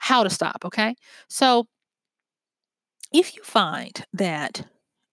how 0.00 0.24
to 0.24 0.30
stop, 0.30 0.64
okay? 0.64 0.96
So 1.28 1.66
if 3.12 3.36
you 3.36 3.42
find 3.42 4.04
that 4.12 4.64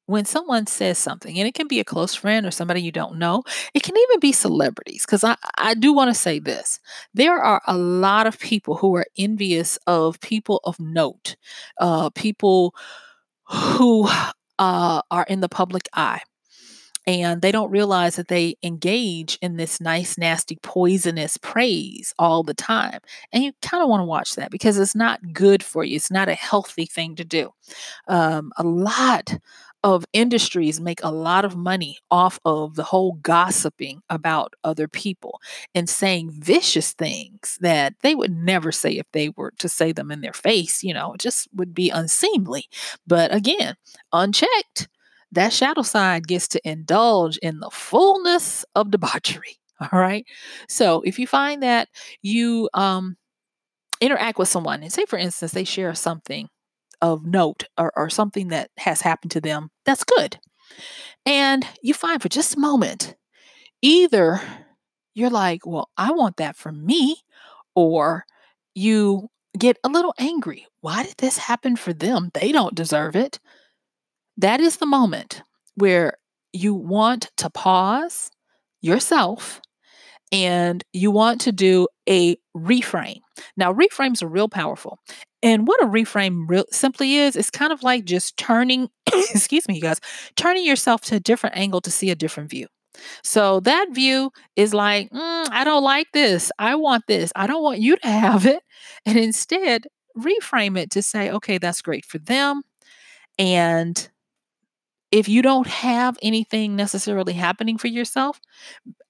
when 0.08 0.24
someone 0.24 0.66
says 0.66 0.98
something, 0.98 1.38
and 1.38 1.48
it 1.48 1.54
can 1.54 1.68
be 1.68 1.82
a 1.82 1.84
close 1.84 2.16
friend 2.16 2.46
or 2.46 2.52
somebody 2.52 2.82
you 2.82 2.94
don't 2.94 3.20
know, 3.20 3.44
it 3.74 3.84
can 3.84 3.96
even 3.98 4.20
be 4.22 4.32
celebrities. 4.32 5.06
Because 5.06 5.24
I, 5.24 5.36
I 5.58 5.74
do 5.74 5.92
want 5.92 6.10
to 6.10 6.14
say 6.14 6.40
this 6.40 6.80
there 7.14 7.38
are 7.38 7.62
a 7.68 7.78
lot 7.78 8.26
of 8.26 8.40
people 8.40 8.76
who 8.76 8.96
are 8.96 9.06
envious 9.18 9.78
of 9.86 10.20
people 10.22 10.62
of 10.64 10.80
note, 10.80 11.36
uh, 11.80 12.10
people 12.12 12.74
who 13.50 14.08
uh, 14.60 15.02
are 15.12 15.26
in 15.28 15.42
the 15.42 15.50
public 15.50 15.90
eye 15.94 16.22
and 17.08 17.42
they 17.42 17.54
don't 17.54 17.72
realize 17.72 18.18
that 18.18 18.28
they 18.28 18.58
engage 18.62 19.40
in 19.42 19.56
this 19.56 19.80
nice, 19.80 20.18
nasty, 20.18 20.58
poisonous 20.62 21.38
praise 21.38 22.14
all 22.20 22.44
the 22.44 22.54
time. 22.54 23.00
And 23.32 23.44
you 23.44 23.54
kind 23.62 23.82
of 23.82 23.90
want 23.90 24.02
to 24.02 24.06
watch 24.06 24.36
that 24.36 24.52
because 24.52 24.78
it's 24.78 24.96
not 24.96 25.34
good 25.34 25.64
for 25.64 25.86
you. 25.86 25.96
It's 25.96 26.12
not 26.12 26.28
a 26.28 26.34
healthy 26.36 26.86
thing 26.86 27.16
to 27.16 27.24
do. 27.24 27.52
Um, 28.10 28.52
a 28.58 28.64
lot 28.64 29.38
of 29.84 30.04
industries 30.12 30.82
make 30.82 31.00
a 31.04 31.12
lot 31.12 31.46
of 31.46 31.56
money 31.56 31.98
off 32.12 32.40
of 32.44 32.76
the 32.76 32.84
whole 32.84 33.14
gossiping 33.22 34.02
about 34.10 34.54
other 34.66 34.88
people 34.88 35.40
and 35.74 35.90
saying 35.90 36.32
vicious 36.32 36.92
things 36.94 37.58
that 37.62 37.94
they 38.02 38.16
would 38.16 38.36
never 38.36 38.72
say 38.72 38.92
if 38.98 39.06
they 39.14 39.30
were 39.38 39.54
to 39.60 39.70
say 39.70 39.94
them 39.94 40.12
in 40.12 40.20
their 40.22 40.34
face. 40.34 40.84
You 40.84 40.94
know, 40.94 41.14
it 41.14 41.22
just 41.22 41.48
would 41.56 41.74
be 41.74 41.90
unseemly. 41.90 42.66
But 43.06 43.34
again, 43.34 43.76
unchecked 44.12 44.90
that 45.38 45.54
shadow 45.54 45.84
side 45.84 46.28
gets 46.28 46.48
to 46.50 46.70
indulge 46.70 47.38
in 47.38 47.60
the 47.60 47.70
fullness 47.70 48.66
of 48.76 48.92
debauchery. 48.92 49.58
All 49.80 50.00
right. 50.00 50.26
So 50.68 51.02
if 51.02 51.20
you 51.20 51.28
find 51.28 51.62
that 51.62 51.90
you 52.22 52.70
um, 52.74 53.18
interact 54.02 54.40
with 54.40 54.48
someone, 54.48 54.82
and 54.82 54.92
say, 54.92 55.06
for 55.06 55.18
instance, 55.18 55.52
they 55.52 55.64
share 55.64 55.94
something 55.94 56.50
of 57.02 57.26
note 57.26 57.66
or, 57.78 57.94
or 57.96 58.10
something 58.10 58.48
that 58.48 58.72
has 58.78 59.02
happened 59.02 59.32
to 59.32 59.42
them, 59.42 59.70
that's 59.86 60.04
good. 60.04 60.40
And 61.26 61.66
you 61.84 61.94
find 61.94 62.22
for 62.22 62.30
just 62.30 62.56
a 62.56 62.60
moment, 62.60 63.16
either 63.82 64.42
you're 65.14 65.30
like, 65.30 65.66
well, 65.66 65.90
I 65.98 66.12
want 66.12 66.38
that 66.38 66.56
for 66.56 66.72
me, 66.72 67.18
or 67.76 68.26
you 68.74 69.30
get 69.58 69.78
a 69.84 69.90
little 69.90 70.14
angry. 70.18 70.66
Why 70.82 71.04
did 71.04 71.16
this 71.18 71.38
happen 71.38 71.76
for 71.76 71.94
them? 71.94 72.32
They 72.34 72.52
don't 72.52 72.76
deserve 72.76 73.16
it. 73.16 73.40
That 74.38 74.60
is 74.62 74.78
the 74.78 74.86
moment 74.86 75.42
where 75.76 76.14
you 76.54 76.74
want 76.74 77.32
to 77.38 77.50
pause 77.50 78.30
yourself 78.82 79.62
and 80.32 80.84
you 80.94 81.12
want 81.12 81.42
to 81.42 81.52
do 81.52 81.88
a 82.10 82.38
reframe. 82.56 83.20
Now, 83.56 83.74
reframes 83.74 84.22
are 84.22 84.28
real 84.28 84.50
powerful. 84.50 85.00
And 85.42 85.68
what 85.68 85.82
a 85.84 85.88
reframe 85.88 86.64
simply 86.72 87.16
is, 87.16 87.36
it's 87.36 87.50
kind 87.50 87.72
of 87.72 87.84
like 87.84 88.06
just 88.06 88.38
turning, 88.38 88.90
excuse 89.14 89.68
me, 89.68 89.76
you 89.76 89.82
guys, 89.82 90.00
turning 90.36 90.66
yourself 90.66 91.02
to 91.02 91.16
a 91.16 91.20
different 91.20 91.56
angle 91.56 91.82
to 91.82 91.92
see 91.92 92.10
a 92.10 92.16
different 92.16 92.50
view. 92.50 92.68
So 93.24 93.60
that 93.62 93.88
view 93.92 94.32
is 94.56 94.74
like, 94.74 95.12
mm, 95.12 95.48
I 95.52 95.64
don't 95.64 95.84
like 95.84 96.08
this. 96.14 96.52
I 96.58 96.76
want 96.76 97.04
this. 97.08 97.32
I 97.36 97.46
don't 97.48 97.64
want 97.64 97.80
you 97.80 97.96
to 97.98 98.08
have 98.08 98.46
it. 98.46 98.64
And 99.06 99.18
instead, 99.18 99.86
reframe 100.18 100.78
it 100.78 100.90
to 100.92 101.04
say, 101.04 101.30
okay, 101.32 101.58
that's 101.58 101.82
great 101.82 102.06
for 102.06 102.18
them. 102.18 102.64
And 103.38 104.10
if 105.12 105.30
you 105.30 105.42
don't 105.42 105.68
have 105.68 106.18
anything 106.22 106.76
necessarily 106.76 107.34
happening 107.34 107.78
for 107.78 107.88
yourself, 107.88 108.40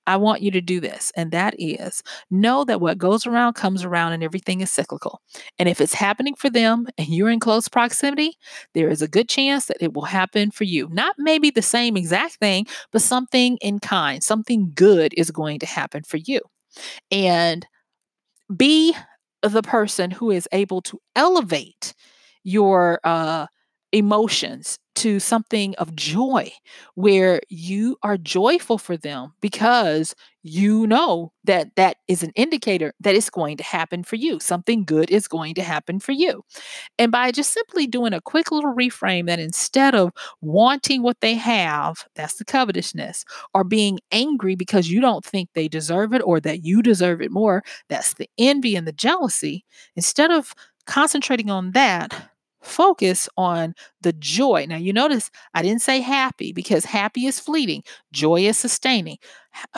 I 0.06 0.16
want 0.16 0.42
you 0.42 0.52
to 0.52 0.62
do 0.62 0.80
this, 0.80 1.12
and 1.18 1.32
that 1.32 1.54
is 1.60 2.02
know 2.32 2.64
that 2.64 2.80
what 2.80 2.98
goes 2.98 3.26
around 3.26 3.54
comes 3.54 3.84
around 3.84 4.14
and 4.14 4.24
everything 4.24 4.62
is 4.62 4.72
cyclical. 4.72 5.22
And 5.60 5.68
if 5.68 5.82
it's 5.82 5.94
happening 5.94 6.36
for 6.36 6.50
them 6.50 6.88
and 6.98 7.08
you're 7.10 7.30
in 7.30 7.42
close 7.42 7.68
proximity, 7.68 8.38
there 8.74 8.90
is 8.90 9.02
a 9.02 9.08
good 9.08 9.28
chance 9.28 9.66
that 9.66 9.82
it 9.82 9.94
will 9.94 10.06
happen 10.06 10.50
for 10.52 10.64
you. 10.64 10.88
Not 10.92 11.16
maybe 11.18 11.50
the 11.50 11.62
same 11.62 11.98
exact 11.98 12.36
thing, 12.36 12.68
but 12.94 13.02
something 13.02 13.58
in 13.58 13.80
kind, 13.80 14.24
something 14.24 14.72
good 14.74 15.14
is 15.18 15.30
going 15.30 15.60
to 15.60 15.66
happen 15.66 16.04
for 16.04 16.18
you. 16.18 16.40
And 17.12 17.68
be 18.56 18.96
the 19.42 19.62
person 19.62 20.12
who 20.12 20.32
is 20.32 20.48
able 20.54 20.82
to 20.84 21.00
elevate 21.18 21.94
your 22.44 23.00
uh, 23.04 23.48
emotions 23.92 24.80
to 24.98 25.20
something 25.20 25.76
of 25.76 25.96
joy 25.96 26.52
where 26.96 27.40
you 27.50 27.98
are 28.02 28.18
joyful 28.18 28.78
for 28.78 28.98
them 28.98 29.34
because 29.42 30.16
you 30.42 30.88
know 30.88 31.32
that 31.44 31.76
that 31.76 31.98
is 32.08 32.24
an 32.24 32.32
indicator 32.36 32.94
that 33.00 33.14
it's 33.14 33.30
going 33.30 33.58
to 33.58 33.64
happen 33.64 34.04
for 34.04 34.16
you. 34.16 34.40
Something 34.40 34.84
good 34.86 35.12
is 35.12 35.28
going 35.28 35.54
to 35.56 35.62
happen 35.62 36.00
for 36.00 36.14
you. 36.14 36.44
And 36.98 37.12
by 37.12 37.32
just 37.32 37.54
simply 37.54 37.86
doing 37.86 38.14
a 38.14 38.22
quick 38.22 38.52
little 38.52 38.74
reframe 38.74 39.28
that 39.28 39.40
instead 39.40 39.94
of 39.94 40.12
wanting 40.42 41.04
what 41.04 41.22
they 41.22 41.36
have, 41.36 42.06
that's 42.16 42.36
the 42.36 42.46
covetousness, 42.46 43.24
or 43.54 43.64
being 43.64 44.00
angry 44.12 44.56
because 44.56 44.90
you 44.90 45.00
don't 45.00 45.24
think 45.24 45.50
they 45.54 45.68
deserve 45.68 46.14
it 46.14 46.22
or 46.24 46.40
that 46.40 46.64
you 46.64 46.82
deserve 46.82 47.22
it 47.22 47.32
more, 47.32 47.64
that's 47.90 48.16
the 48.16 48.30
envy 48.38 48.76
and 48.76 48.88
the 48.88 48.94
jealousy. 48.94 49.64
Instead 49.96 50.32
of 50.32 50.54
concentrating 50.86 51.52
on 51.52 51.72
that, 51.72 52.32
focus 52.68 53.30
on 53.38 53.74
the 54.02 54.14
joy. 54.14 54.66
Now, 54.70 54.78
you 54.78 54.94
notice 54.94 55.32
I 55.54 55.62
didn't 55.62 55.82
say 55.82 56.02
happy 56.02 56.52
because 56.54 56.86
happy 56.86 57.26
is 57.26 57.40
fleeting, 57.40 57.84
joy 58.12 58.42
is 58.42 58.58
sustaining. 58.58 59.18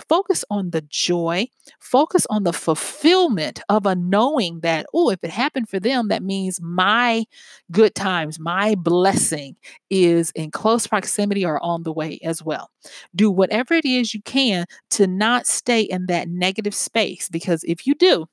Focus 0.09 0.43
on 0.49 0.71
the 0.71 0.81
joy, 0.81 1.47
focus 1.79 2.27
on 2.29 2.43
the 2.43 2.51
fulfillment 2.51 3.61
of 3.69 3.85
a 3.85 3.95
knowing 3.95 4.59
that, 4.59 4.85
oh, 4.93 5.09
if 5.09 5.23
it 5.23 5.29
happened 5.29 5.69
for 5.69 5.79
them, 5.79 6.09
that 6.09 6.21
means 6.21 6.59
my 6.61 7.25
good 7.71 7.95
times, 7.95 8.39
my 8.39 8.75
blessing 8.75 9.55
is 9.89 10.31
in 10.31 10.51
close 10.51 10.85
proximity 10.87 11.45
or 11.45 11.63
on 11.63 11.83
the 11.83 11.93
way 11.93 12.19
as 12.23 12.43
well. 12.43 12.69
Do 13.15 13.31
whatever 13.31 13.73
it 13.73 13.85
is 13.85 14.13
you 14.13 14.21
can 14.23 14.65
to 14.91 15.07
not 15.07 15.47
stay 15.47 15.81
in 15.81 16.07
that 16.07 16.27
negative 16.27 16.75
space 16.75 17.29
because 17.29 17.63
if 17.63 17.87
you 17.87 17.95
do, 17.95 18.27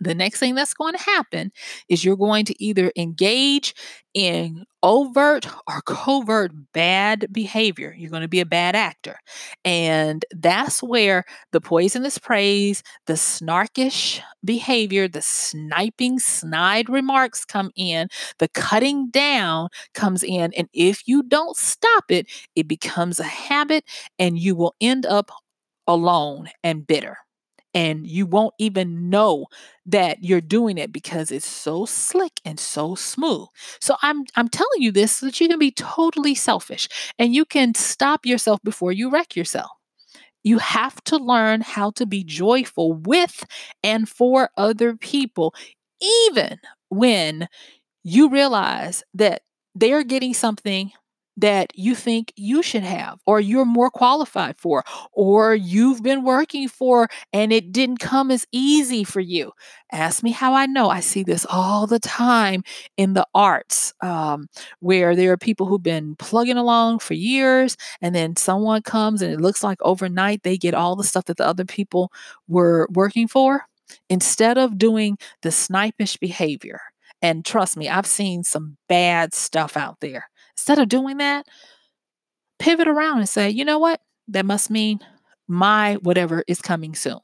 the 0.00 0.14
next 0.14 0.38
thing 0.40 0.54
that's 0.54 0.74
going 0.74 0.94
to 0.94 1.02
happen 1.02 1.50
is 1.88 2.04
you're 2.04 2.16
going 2.16 2.44
to 2.46 2.62
either 2.62 2.92
engage 2.96 3.74
in 4.14 4.64
overt 4.82 5.46
or 5.68 5.82
covert 5.82 6.52
bad 6.72 7.26
behavior. 7.32 7.94
You're 7.96 8.10
going 8.10 8.22
to 8.22 8.28
be 8.28 8.40
a 8.40 8.46
bad 8.46 8.74
actor. 8.74 9.16
And 9.64 10.24
that's 10.30 10.82
where 10.82 11.24
the 11.52 11.60
poisonous 11.60 12.18
praise, 12.18 12.82
the 13.06 13.14
snarkish 13.14 14.20
behavior, 14.44 15.08
the 15.08 15.22
sniping, 15.22 16.18
snide 16.18 16.88
remarks 16.88 17.44
come 17.44 17.70
in, 17.76 18.08
the 18.38 18.48
cutting 18.48 19.10
down 19.10 19.68
comes 19.94 20.22
in. 20.22 20.52
And 20.54 20.68
if 20.72 21.02
you 21.06 21.22
don't 21.22 21.56
stop 21.56 22.04
it, 22.10 22.26
it 22.54 22.68
becomes 22.68 23.20
a 23.20 23.24
habit 23.24 23.84
and 24.18 24.38
you 24.38 24.54
will 24.54 24.74
end 24.80 25.06
up 25.06 25.30
alone 25.86 26.48
and 26.62 26.86
bitter 26.86 27.18
and 27.76 28.08
you 28.08 28.26
won't 28.26 28.54
even 28.58 29.10
know 29.10 29.46
that 29.86 30.24
you're 30.24 30.42
doing 30.42 30.78
it 30.78 30.92
because 30.92 31.30
it's 31.30 31.46
so 31.46 31.86
slick 31.86 32.40
and 32.44 32.58
so 32.60 32.96
smooth. 32.96 33.48
So 33.80 33.96
I'm 34.02 34.24
I'm 34.36 34.48
telling 34.48 34.82
you 34.82 34.92
this 34.92 35.12
so 35.18 35.26
that 35.26 35.40
you 35.40 35.48
can 35.48 35.60
be 35.60 35.72
totally 35.72 36.34
selfish 36.34 36.88
and 37.20 37.34
you 37.34 37.46
can 37.46 37.74
stop 37.76 38.26
yourself 38.26 38.60
before 38.64 38.92
you 38.92 39.10
wreck 39.10 39.36
yourself. 39.36 39.70
You 40.44 40.58
have 40.58 41.02
to 41.04 41.16
learn 41.16 41.60
how 41.62 41.90
to 41.92 42.06
be 42.06 42.22
joyful 42.24 42.94
with 42.94 43.44
and 43.82 44.08
for 44.08 44.50
other 44.56 44.96
people, 44.96 45.54
even 46.28 46.58
when 46.88 47.48
you 48.04 48.30
realize 48.30 49.04
that 49.14 49.42
they're 49.74 50.04
getting 50.04 50.34
something 50.34 50.92
that 51.36 51.70
you 51.74 51.94
think 51.94 52.32
you 52.36 52.62
should 52.62 52.82
have 52.82 53.18
or 53.26 53.40
you're 53.40 53.64
more 53.66 53.90
qualified 53.90 54.56
for 54.56 54.84
or 55.12 55.54
you've 55.54 56.02
been 56.02 56.24
working 56.24 56.68
for 56.68 57.08
and 57.32 57.52
it 57.52 57.72
didn't 57.72 57.98
come 57.98 58.30
as 58.30 58.46
easy 58.52 59.04
for 59.04 59.20
you? 59.20 59.52
Ask 59.92 60.22
me 60.22 60.30
how 60.32 60.54
i 60.54 60.66
know. 60.66 60.88
I 60.90 61.00
see 61.00 61.22
this 61.22 61.46
all 61.48 61.86
the 61.86 61.98
time 62.00 62.62
in 62.96 63.12
the 63.14 63.26
arts 63.34 63.94
um, 64.02 64.48
where 64.80 65.14
there 65.14 65.32
are 65.32 65.36
people 65.36 65.66
who've 65.66 65.82
been 65.82 66.16
plugging 66.16 66.56
along 66.56 66.98
for 67.00 67.14
years 67.14 67.76
and 68.00 68.14
then 68.14 68.36
someone 68.36 68.82
comes 68.82 69.22
and 69.22 69.32
it 69.32 69.40
looks 69.40 69.62
like 69.62 69.78
overnight 69.82 70.42
they 70.42 70.56
get 70.58 70.74
all 70.74 70.96
the 70.96 71.04
stuff 71.04 71.26
that 71.26 71.36
the 71.36 71.46
other 71.46 71.64
people 71.64 72.10
were 72.48 72.88
working 72.92 73.28
for. 73.28 73.62
Instead 74.08 74.58
of 74.58 74.78
doing 74.78 75.16
the 75.42 75.50
snipish 75.50 76.18
behavior 76.18 76.80
and 77.22 77.44
trust 77.44 77.76
me 77.76 77.88
i've 77.88 78.06
seen 78.06 78.42
some 78.44 78.76
bad 78.88 79.32
stuff 79.32 79.76
out 79.76 79.98
there 80.00 80.28
Instead 80.56 80.78
of 80.78 80.88
doing 80.88 81.18
that, 81.18 81.46
pivot 82.58 82.88
around 82.88 83.18
and 83.18 83.28
say, 83.28 83.50
you 83.50 83.64
know 83.64 83.78
what? 83.78 84.00
That 84.28 84.46
must 84.46 84.70
mean 84.70 85.00
my 85.48 85.94
whatever 86.02 86.42
is 86.48 86.60
coming 86.60 86.94
soon. 86.94 87.18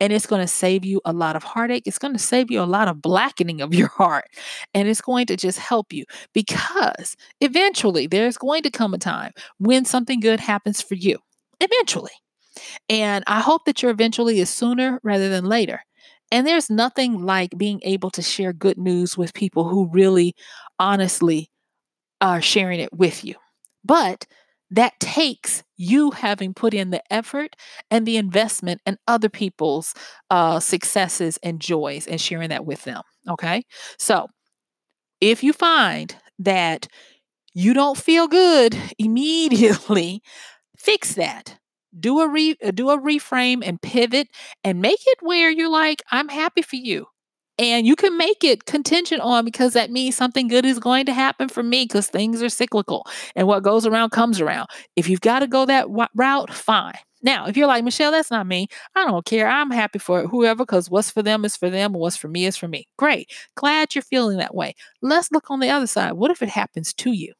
And 0.00 0.12
it's 0.12 0.26
going 0.26 0.40
to 0.40 0.48
save 0.48 0.84
you 0.84 1.00
a 1.04 1.12
lot 1.12 1.36
of 1.36 1.44
heartache. 1.44 1.84
It's 1.86 1.98
going 1.98 2.14
to 2.14 2.18
save 2.18 2.50
you 2.50 2.60
a 2.60 2.64
lot 2.64 2.88
of 2.88 3.00
blackening 3.00 3.60
of 3.60 3.72
your 3.72 3.88
heart. 3.96 4.24
And 4.74 4.88
it's 4.88 5.00
going 5.00 5.26
to 5.26 5.36
just 5.36 5.58
help 5.58 5.92
you 5.92 6.04
because 6.32 7.16
eventually 7.40 8.06
there's 8.06 8.36
going 8.36 8.62
to 8.64 8.70
come 8.70 8.92
a 8.92 8.98
time 8.98 9.32
when 9.58 9.84
something 9.84 10.20
good 10.20 10.40
happens 10.40 10.80
for 10.80 10.94
you. 10.94 11.18
Eventually. 11.60 12.10
And 12.88 13.22
I 13.26 13.40
hope 13.40 13.64
that 13.66 13.82
your 13.82 13.92
eventually 13.92 14.40
is 14.40 14.50
sooner 14.50 15.00
rather 15.02 15.28
than 15.28 15.44
later. 15.44 15.80
And 16.32 16.46
there's 16.46 16.68
nothing 16.70 17.24
like 17.24 17.56
being 17.56 17.80
able 17.84 18.10
to 18.10 18.22
share 18.22 18.52
good 18.52 18.78
news 18.78 19.16
with 19.16 19.34
people 19.34 19.68
who 19.68 19.88
really 19.92 20.34
honestly 20.78 21.50
are 22.22 22.42
sharing 22.42 22.80
it 22.80 22.94
with 22.94 23.24
you. 23.24 23.36
But 23.84 24.26
that 24.70 24.98
takes 25.00 25.64
you 25.76 26.12
having 26.12 26.54
put 26.54 26.74
in 26.74 26.90
the 26.90 27.02
effort 27.12 27.56
and 27.90 28.06
the 28.06 28.18
investment 28.18 28.82
and 28.86 28.98
other 29.08 29.30
people's 29.30 29.94
uh, 30.30 30.60
successes 30.60 31.38
and 31.42 31.60
joys 31.60 32.06
and 32.08 32.20
sharing 32.20 32.50
that 32.50 32.66
with 32.66 32.84
them. 32.84 33.02
Okay. 33.30 33.64
So 33.98 34.28
if 35.20 35.42
you 35.42 35.52
find 35.52 36.14
that 36.38 36.88
you 37.54 37.74
don't 37.74 37.98
feel 37.98 38.28
good 38.28 38.76
immediately, 38.98 40.22
fix 40.78 41.14
that. 41.14 41.58
Do 41.98 42.20
a 42.20 42.28
re- 42.28 42.56
do 42.74 42.90
a 42.90 43.00
reframe 43.00 43.62
and 43.66 43.82
pivot 43.82 44.28
and 44.64 44.80
make 44.82 45.00
it 45.06 45.18
where 45.22 45.50
you're 45.50 45.70
like, 45.70 46.02
I'm 46.12 46.28
happy 46.28 46.62
for 46.62 46.76
you. 46.76 47.06
And 47.58 47.86
you 47.86 47.96
can 47.96 48.16
make 48.16 48.42
it 48.44 48.64
contingent 48.64 49.20
on 49.20 49.44
because 49.44 49.74
that 49.74 49.90
means 49.90 50.16
something 50.16 50.48
good 50.48 50.64
is 50.64 50.78
going 50.78 51.06
to 51.06 51.12
happen 51.12 51.48
for 51.48 51.62
me 51.62 51.84
because 51.84 52.08
things 52.08 52.42
are 52.42 52.48
cyclical 52.48 53.06
and 53.36 53.46
what 53.46 53.62
goes 53.62 53.86
around 53.86 54.10
comes 54.10 54.40
around. 54.40 54.68
If 54.96 55.08
you've 55.08 55.20
got 55.20 55.40
to 55.40 55.46
go 55.46 55.66
that 55.66 55.82
w- 55.82 56.08
route, 56.14 56.52
fine. 56.52 56.94
Now, 57.22 57.46
if 57.46 57.56
you're 57.56 57.68
like, 57.68 57.84
Michelle, 57.84 58.10
that's 58.10 58.30
not 58.30 58.46
me, 58.46 58.66
I 58.96 59.04
don't 59.06 59.24
care. 59.24 59.46
I'm 59.46 59.70
happy 59.70 60.00
for 60.00 60.26
whoever 60.26 60.64
because 60.64 60.90
what's 60.90 61.10
for 61.10 61.22
them 61.22 61.44
is 61.44 61.56
for 61.56 61.70
them 61.70 61.92
and 61.92 62.00
what's 62.00 62.16
for 62.16 62.28
me 62.28 62.46
is 62.46 62.56
for 62.56 62.66
me. 62.68 62.88
Great. 62.96 63.30
Glad 63.54 63.94
you're 63.94 64.02
feeling 64.02 64.38
that 64.38 64.54
way. 64.54 64.74
Let's 65.02 65.30
look 65.30 65.50
on 65.50 65.60
the 65.60 65.70
other 65.70 65.86
side. 65.86 66.14
What 66.14 66.30
if 66.32 66.42
it 66.42 66.48
happens 66.48 66.92
to 66.94 67.12
you? 67.12 67.32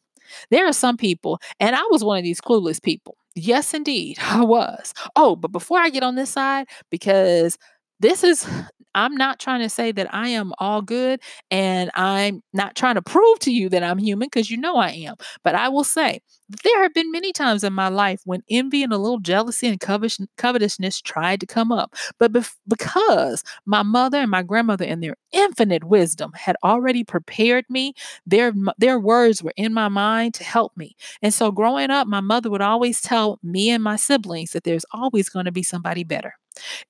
There 0.50 0.66
are 0.66 0.72
some 0.72 0.96
people, 0.96 1.40
and 1.60 1.74
I 1.76 1.82
was 1.90 2.04
one 2.04 2.18
of 2.18 2.24
these 2.24 2.40
clueless 2.40 2.82
people. 2.82 3.16
Yes, 3.34 3.74
indeed, 3.74 4.18
I 4.22 4.44
was. 4.44 4.94
Oh, 5.16 5.36
but 5.36 5.52
before 5.52 5.78
I 5.78 5.90
get 5.90 6.02
on 6.02 6.14
this 6.14 6.30
side, 6.30 6.66
because 6.90 7.58
this 8.00 8.24
is 8.24 8.46
I'm 8.94 9.16
not 9.16 9.38
trying 9.38 9.60
to 9.60 9.68
say 9.68 9.92
that 9.92 10.12
I 10.14 10.28
am 10.28 10.52
all 10.58 10.82
good 10.82 11.20
and 11.50 11.90
I'm 11.94 12.42
not 12.52 12.76
trying 12.76 12.96
to 12.96 13.02
prove 13.02 13.38
to 13.40 13.52
you 13.52 13.68
that 13.70 13.82
I'm 13.82 13.98
human 13.98 14.26
because 14.26 14.50
you 14.50 14.56
know 14.56 14.76
I 14.76 14.90
am. 14.90 15.16
But 15.42 15.54
I 15.54 15.68
will 15.68 15.84
say 15.84 16.20
there 16.64 16.82
have 16.82 16.92
been 16.92 17.10
many 17.10 17.32
times 17.32 17.64
in 17.64 17.72
my 17.72 17.88
life 17.88 18.20
when 18.24 18.42
envy 18.50 18.82
and 18.82 18.92
a 18.92 18.98
little 18.98 19.20
jealousy 19.20 19.68
and 19.68 19.80
covetousness 19.80 21.00
tried 21.00 21.40
to 21.40 21.46
come 21.46 21.72
up. 21.72 21.94
But 22.18 22.32
bef- 22.32 22.54
because 22.68 23.42
my 23.64 23.82
mother 23.82 24.18
and 24.18 24.30
my 24.30 24.42
grandmother, 24.42 24.84
in 24.84 25.00
their 25.00 25.16
infinite 25.32 25.84
wisdom, 25.84 26.32
had 26.34 26.56
already 26.62 27.04
prepared 27.04 27.64
me, 27.70 27.94
their, 28.26 28.52
their 28.78 28.98
words 28.98 29.42
were 29.42 29.54
in 29.56 29.72
my 29.72 29.88
mind 29.88 30.34
to 30.34 30.44
help 30.44 30.76
me. 30.76 30.96
And 31.22 31.32
so 31.32 31.50
growing 31.50 31.90
up, 31.90 32.06
my 32.06 32.20
mother 32.20 32.50
would 32.50 32.60
always 32.60 33.00
tell 33.00 33.38
me 33.42 33.70
and 33.70 33.82
my 33.82 33.96
siblings 33.96 34.50
that 34.50 34.64
there's 34.64 34.84
always 34.92 35.28
going 35.28 35.46
to 35.46 35.52
be 35.52 35.62
somebody 35.62 36.04
better. 36.04 36.34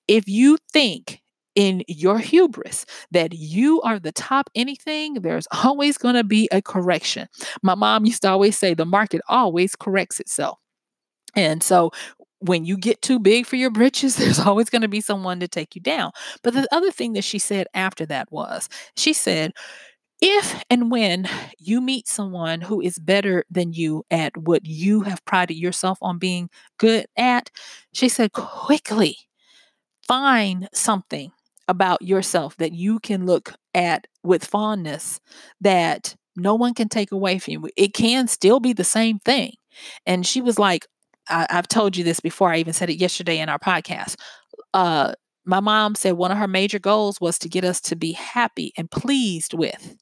If 0.08 0.28
you 0.28 0.58
think 0.72 1.21
in 1.54 1.82
your 1.88 2.18
hubris 2.18 2.86
that 3.10 3.32
you 3.34 3.80
are 3.82 3.98
the 3.98 4.12
top 4.12 4.50
anything, 4.54 5.14
there's 5.14 5.46
always 5.64 5.98
going 5.98 6.14
to 6.14 6.24
be 6.24 6.48
a 6.52 6.62
correction. 6.62 7.28
My 7.62 7.74
mom 7.74 8.04
used 8.04 8.22
to 8.22 8.30
always 8.30 8.58
say 8.58 8.74
the 8.74 8.84
market 8.86 9.20
always 9.28 9.76
corrects 9.76 10.20
itself. 10.20 10.58
And 11.34 11.62
so 11.62 11.90
when 12.40 12.64
you 12.64 12.76
get 12.76 13.00
too 13.02 13.18
big 13.18 13.46
for 13.46 13.56
your 13.56 13.70
britches, 13.70 14.16
there's 14.18 14.40
always 14.40 14.68
going 14.70 14.82
to 14.82 14.88
be 14.88 15.00
someone 15.00 15.40
to 15.40 15.48
take 15.48 15.74
you 15.74 15.80
down. 15.80 16.12
But 16.42 16.54
the 16.54 16.68
other 16.72 16.90
thing 16.90 17.12
that 17.14 17.24
she 17.24 17.38
said 17.38 17.66
after 17.74 18.06
that 18.06 18.30
was 18.30 18.68
she 18.96 19.12
said, 19.12 19.52
if 20.20 20.64
and 20.70 20.90
when 20.90 21.28
you 21.58 21.80
meet 21.80 22.06
someone 22.06 22.60
who 22.60 22.80
is 22.80 22.98
better 22.98 23.44
than 23.50 23.72
you 23.72 24.04
at 24.10 24.36
what 24.36 24.64
you 24.64 25.00
have 25.00 25.24
prided 25.24 25.56
yourself 25.56 25.98
on 26.00 26.18
being 26.18 26.48
good 26.78 27.06
at, 27.16 27.50
she 27.92 28.08
said, 28.08 28.32
quickly 28.32 29.16
find 30.06 30.68
something 30.72 31.32
about 31.72 32.02
yourself 32.02 32.54
that 32.58 32.72
you 32.72 33.00
can 33.00 33.24
look 33.24 33.54
at 33.72 34.06
with 34.22 34.44
fondness 34.44 35.18
that 35.62 36.14
no 36.36 36.54
one 36.54 36.74
can 36.74 36.90
take 36.90 37.12
away 37.12 37.38
from 37.38 37.52
you. 37.52 37.68
It 37.76 37.94
can 37.94 38.28
still 38.28 38.60
be 38.60 38.74
the 38.74 38.84
same 38.84 39.18
thing. 39.20 39.54
And 40.04 40.26
she 40.26 40.42
was 40.42 40.58
like, 40.58 40.86
I, 41.30 41.46
have 41.48 41.68
told 41.68 41.96
you 41.96 42.04
this 42.04 42.20
before. 42.20 42.52
I 42.52 42.58
even 42.58 42.74
said 42.74 42.90
it 42.90 43.00
yesterday 43.00 43.38
in 43.38 43.48
our 43.48 43.58
podcast. 43.58 44.16
Uh, 44.74 45.14
my 45.46 45.60
mom 45.60 45.94
said 45.94 46.12
one 46.12 46.30
of 46.30 46.36
her 46.36 46.46
major 46.46 46.78
goals 46.78 47.20
was 47.22 47.38
to 47.38 47.48
get 47.48 47.64
us 47.64 47.80
to 47.80 47.96
be 47.96 48.12
happy 48.12 48.74
and 48.76 48.90
pleased 48.90 49.54
with 49.54 49.96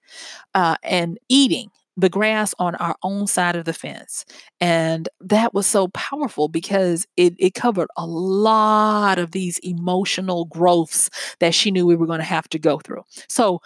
uh, 0.55 0.75
and 0.83 1.19
eating 1.29 1.71
the 1.97 2.09
grass 2.09 2.55
on 2.59 2.75
our 2.77 2.97
own 3.03 3.27
side 3.27 3.57
of 3.57 3.65
the 3.65 3.73
fence. 3.73 4.25
And 4.61 5.09
that 5.21 5.53
was 5.55 5.67
so 5.67 5.89
powerful 5.89 6.49
because 6.49 7.07
it, 7.17 7.35
it 7.39 7.55
covered 7.55 7.89
a 7.97 8.07
lot 8.07 9.19
of 9.19 9.33
these 9.33 9.59
emotional 9.59 10.47
growths 10.47 11.11
that 11.41 11.55
she 11.55 11.71
knew 11.71 11.87
we 11.87 11.97
were 11.97 12.07
going 12.07 12.21
to 12.21 12.25
have 12.25 12.49
to 12.51 12.59
go 12.59 12.79
through. 12.79 13.03
So, 13.29 13.61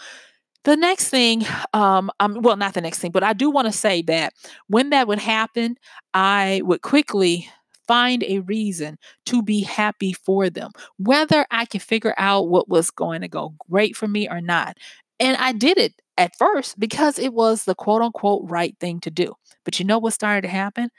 the 0.64 0.76
next 0.76 1.10
thing, 1.10 1.44
um, 1.74 2.10
um, 2.20 2.38
well, 2.40 2.56
not 2.56 2.72
the 2.72 2.80
next 2.80 2.98
thing, 2.98 3.10
but 3.10 3.22
I 3.22 3.34
do 3.34 3.50
want 3.50 3.66
to 3.66 3.72
say 3.72 4.00
that 4.02 4.32
when 4.68 4.88
that 4.90 5.06
would 5.06 5.18
happen, 5.18 5.76
I 6.14 6.62
would 6.64 6.80
quickly 6.80 7.50
find 7.86 8.24
a 8.24 8.38
reason 8.40 8.96
to 9.26 9.42
be 9.42 9.60
happy 9.60 10.14
for 10.14 10.48
them, 10.48 10.70
whether 10.96 11.46
I 11.50 11.66
could 11.66 11.82
figure 11.82 12.14
out 12.16 12.48
what 12.48 12.68
was 12.68 12.90
going 12.90 13.20
to 13.20 13.28
go 13.28 13.54
great 13.70 13.94
for 13.94 14.08
me 14.08 14.26
or 14.26 14.40
not. 14.40 14.78
And 15.20 15.36
I 15.36 15.52
did 15.52 15.78
it 15.78 16.00
at 16.18 16.36
first 16.38 16.78
because 16.78 17.18
it 17.18 17.32
was 17.34 17.64
the 17.64 17.74
quote 17.74 18.02
unquote 18.02 18.42
right 18.48 18.76
thing 18.80 19.00
to 19.00 19.10
do. 19.10 19.34
But 19.64 19.78
you 19.78 19.84
know 19.84 19.98
what 19.98 20.12
started 20.12 20.42
to 20.42 20.48
happen? 20.48 20.90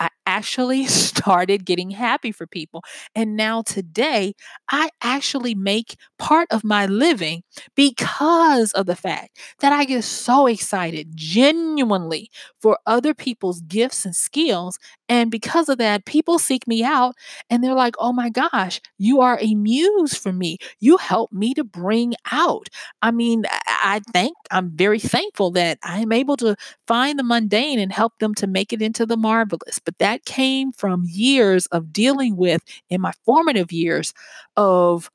I 0.00 0.08
actually 0.26 0.86
started 0.86 1.64
getting 1.64 1.90
happy 1.90 2.32
for 2.32 2.46
people. 2.46 2.82
And 3.14 3.36
now 3.36 3.62
today, 3.62 4.34
I 4.70 4.90
actually 5.02 5.54
make 5.54 5.96
part 6.18 6.48
of 6.50 6.64
my 6.64 6.86
living 6.86 7.42
because 7.74 8.72
of 8.72 8.86
the 8.86 8.96
fact 8.96 9.38
that 9.60 9.72
I 9.72 9.84
get 9.84 10.04
so 10.04 10.46
excited 10.46 11.10
genuinely 11.14 12.30
for 12.60 12.78
other 12.86 13.14
people's 13.14 13.60
gifts 13.62 14.04
and 14.04 14.14
skills. 14.14 14.78
And 15.08 15.30
because 15.30 15.68
of 15.68 15.78
that, 15.78 16.06
people 16.06 16.38
seek 16.38 16.66
me 16.66 16.82
out 16.82 17.14
and 17.50 17.62
they're 17.62 17.74
like, 17.74 17.94
oh 17.98 18.12
my 18.12 18.30
gosh, 18.30 18.80
you 18.98 19.20
are 19.20 19.38
a 19.40 19.54
muse 19.54 20.16
for 20.16 20.32
me. 20.32 20.58
You 20.80 20.96
help 20.96 21.32
me 21.32 21.54
to 21.54 21.64
bring 21.64 22.14
out. 22.32 22.68
I 23.02 23.10
mean, 23.10 23.44
I 23.66 24.00
think 24.12 24.34
I'm 24.50 24.70
very 24.76 24.98
thankful 24.98 25.50
that 25.52 25.78
I 25.84 26.00
am 26.00 26.12
able 26.12 26.36
to 26.38 26.56
find 26.86 27.18
the 27.18 27.22
mundane 27.22 27.78
and 27.78 27.92
help 27.92 28.14
them 28.18 28.34
to 28.36 28.46
make 28.46 28.72
it 28.72 28.82
into 28.82 29.06
the 29.06 29.16
marvelous. 29.16 29.78
But 29.84 29.98
that 29.98 30.13
came 30.24 30.72
from 30.72 31.04
years 31.06 31.66
of 31.66 31.92
dealing 31.92 32.36
with 32.36 32.62
in 32.90 33.00
my 33.00 33.12
formative 33.24 33.72
years 33.72 34.12
of 34.56 35.10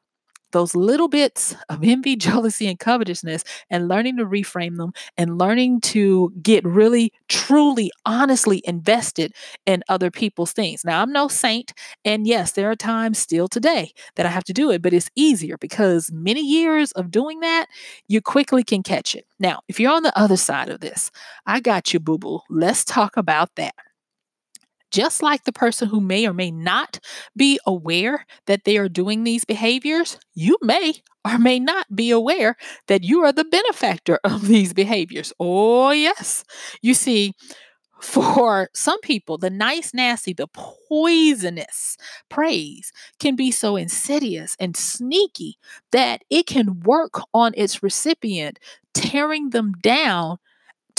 those 0.52 0.76
little 0.76 1.08
bits 1.08 1.56
of 1.70 1.80
envy, 1.84 2.16
jealousy, 2.16 2.68
and 2.68 2.80
covetousness, 2.80 3.44
and 3.70 3.88
learning 3.88 4.18
to 4.18 4.26
reframe 4.26 4.78
them 4.78 4.94
and 5.18 5.38
learning 5.38 5.82
to 5.82 6.34
get 6.42 6.64
really, 6.66 7.12
truly, 7.28 7.92
honestly 8.06 8.62
invested 8.66 9.34
in 9.66 9.84
other 9.90 10.12
people's 10.12 10.54
things. 10.54 10.84
Now, 10.84 11.02
I'm 11.02 11.12
no 11.12 11.28
saint. 11.28 11.74
And 12.06 12.26
yes, 12.28 12.52
there 12.54 12.70
are 12.70 12.76
times 12.76 13.20
still 13.20 13.48
today 13.48 13.92
that 14.16 14.26
I 14.26 14.30
have 14.30 14.44
to 14.46 14.54
do 14.54 14.72
it, 14.72 14.82
but 14.82 14.94
it's 14.94 15.10
easier 15.16 15.58
because 15.58 16.12
many 16.12 16.42
years 16.42 16.92
of 16.94 17.12
doing 17.12 17.40
that, 17.42 17.68
you 18.08 18.22
quickly 18.22 18.64
can 18.64 18.84
catch 18.84 19.16
it. 19.16 19.26
Now, 19.40 19.62
if 19.68 19.80
you're 19.80 19.92
on 19.94 20.04
the 20.04 20.18
other 20.18 20.38
side 20.38 20.70
of 20.70 20.80
this, 20.80 21.12
I 21.46 21.60
got 21.60 21.94
you, 21.94 22.00
boo 22.00 22.18
boo. 22.18 22.40
Let's 22.50 22.84
talk 22.84 23.18
about 23.18 23.56
that 23.56 23.76
Just 24.92 25.22
like 25.22 25.44
the 25.44 25.52
person 25.54 25.88
who 25.88 26.02
may 26.02 26.28
or 26.28 26.34
may 26.34 26.52
not 26.52 27.00
be 27.38 27.60
aware 27.66 28.26
that 28.48 28.64
they 28.66 28.78
are 28.78 28.90
doing 28.90 29.24
these 29.24 29.46
behaviors, 29.46 30.18
you 30.34 30.58
may 30.62 30.94
or 31.26 31.38
may 31.38 31.60
not 31.60 31.94
be 31.96 32.10
aware 32.12 32.56
that 32.88 33.04
you 33.04 33.24
are 33.24 33.32
the 33.32 33.46
benefactor 33.46 34.20
of 34.24 34.48
these 34.48 34.74
behaviors. 34.74 35.32
Oh, 35.40 35.92
yes. 35.92 36.44
You 36.82 36.94
see, 36.94 37.34
for 38.02 38.70
some 38.74 39.00
people, 39.02 39.38
the 39.38 39.50
nice, 39.50 39.94
nasty, 39.94 40.34
the 40.34 40.48
poisonous 40.48 41.98
praise 42.30 42.92
can 43.20 43.36
be 43.36 43.52
so 43.52 43.76
insidious 43.76 44.56
and 44.60 44.76
sneaky 44.78 45.58
that 45.92 46.22
it 46.30 46.48
can 46.48 46.80
work 46.82 47.22
on 47.34 47.54
its 47.58 47.84
recipient, 47.84 48.58
tearing 48.94 49.50
them 49.50 49.74
down 49.82 50.38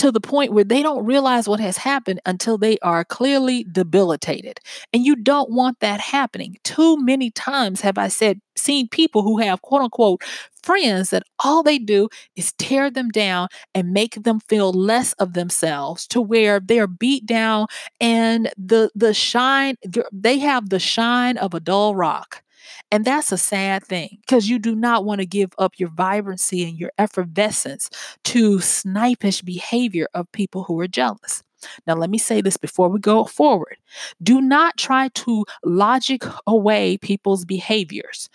to 0.01 0.11
the 0.11 0.21
point 0.21 0.55
where 0.55 0.65
they 0.65 0.83
don't 0.83 1.05
realize 1.05 1.47
what 1.47 1.61
has 1.61 1.77
happened 1.77 2.23
until 2.25 2.57
they 2.57 2.79
are 2.79 3.05
clearly 3.05 3.67
debilitated. 3.71 4.59
And 4.95 5.05
you 5.05 5.15
don't 5.15 5.51
want 5.51 5.81
that 5.81 6.01
happening. 6.01 6.57
Too 6.65 6.97
many 7.05 7.31
times 7.31 7.83
have 7.83 7.99
I 7.99 8.09
said, 8.09 8.41
seen 8.57 8.89
people 8.89 9.23
who 9.23 9.37
have 9.39 9.61
quote 9.61 9.83
unquote 9.83 10.23
friends 10.63 11.11
that 11.11 11.25
all 11.45 11.63
they 11.63 11.79
do 11.79 12.09
is 12.35 12.53
tear 12.53 12.91
them 12.91 13.11
down 13.11 13.49
and 13.75 13.93
make 13.93 14.23
them 14.23 14.41
feel 14.49 14.73
less 14.73 15.13
of 15.15 15.35
themselves 15.35 16.07
to 16.07 16.23
where 16.23 16.61
they're 16.61 16.87
beat 16.87 17.27
down 17.27 17.67
and 18.01 18.51
the 18.57 18.91
the 18.95 19.13
shine 19.15 19.77
they 20.13 20.39
have 20.39 20.69
the 20.69 20.79
shine 20.79 21.37
of 21.39 21.55
a 21.55 21.61
dull 21.61 21.95
rock 21.95 22.43
and 22.91 23.05
that's 23.05 23.33
a 23.33 23.39
sad 23.39 23.85
thing 23.85 24.19
because 24.21 24.49
you 24.49 24.59
do 24.59 24.75
not 24.75 25.05
want 25.05 25.21
to 25.21 25.27
give 25.27 25.51
up 25.59 25.79
your 25.79 25.91
vibrancy 25.91 26.65
and 26.69 26.79
your 26.79 26.91
effervescence 26.99 27.91
to 28.25 28.59
snipish 28.59 29.45
behavior 29.45 30.09
of 30.15 30.31
people 30.33 30.65
who 30.65 30.79
are 30.81 30.89
jealous. 30.89 31.43
Now, 31.87 31.95
let 31.95 32.09
me 32.11 32.19
say 32.19 32.41
this 32.41 32.57
before 32.57 32.89
we 32.89 32.99
go 33.01 33.25
forward. 33.25 33.77
Do 34.23 34.41
not 34.41 34.79
try 34.79 35.09
to 35.09 35.45
logic 35.65 36.23
away 36.47 36.97
people's 36.99 37.45
behaviors. 37.45 38.29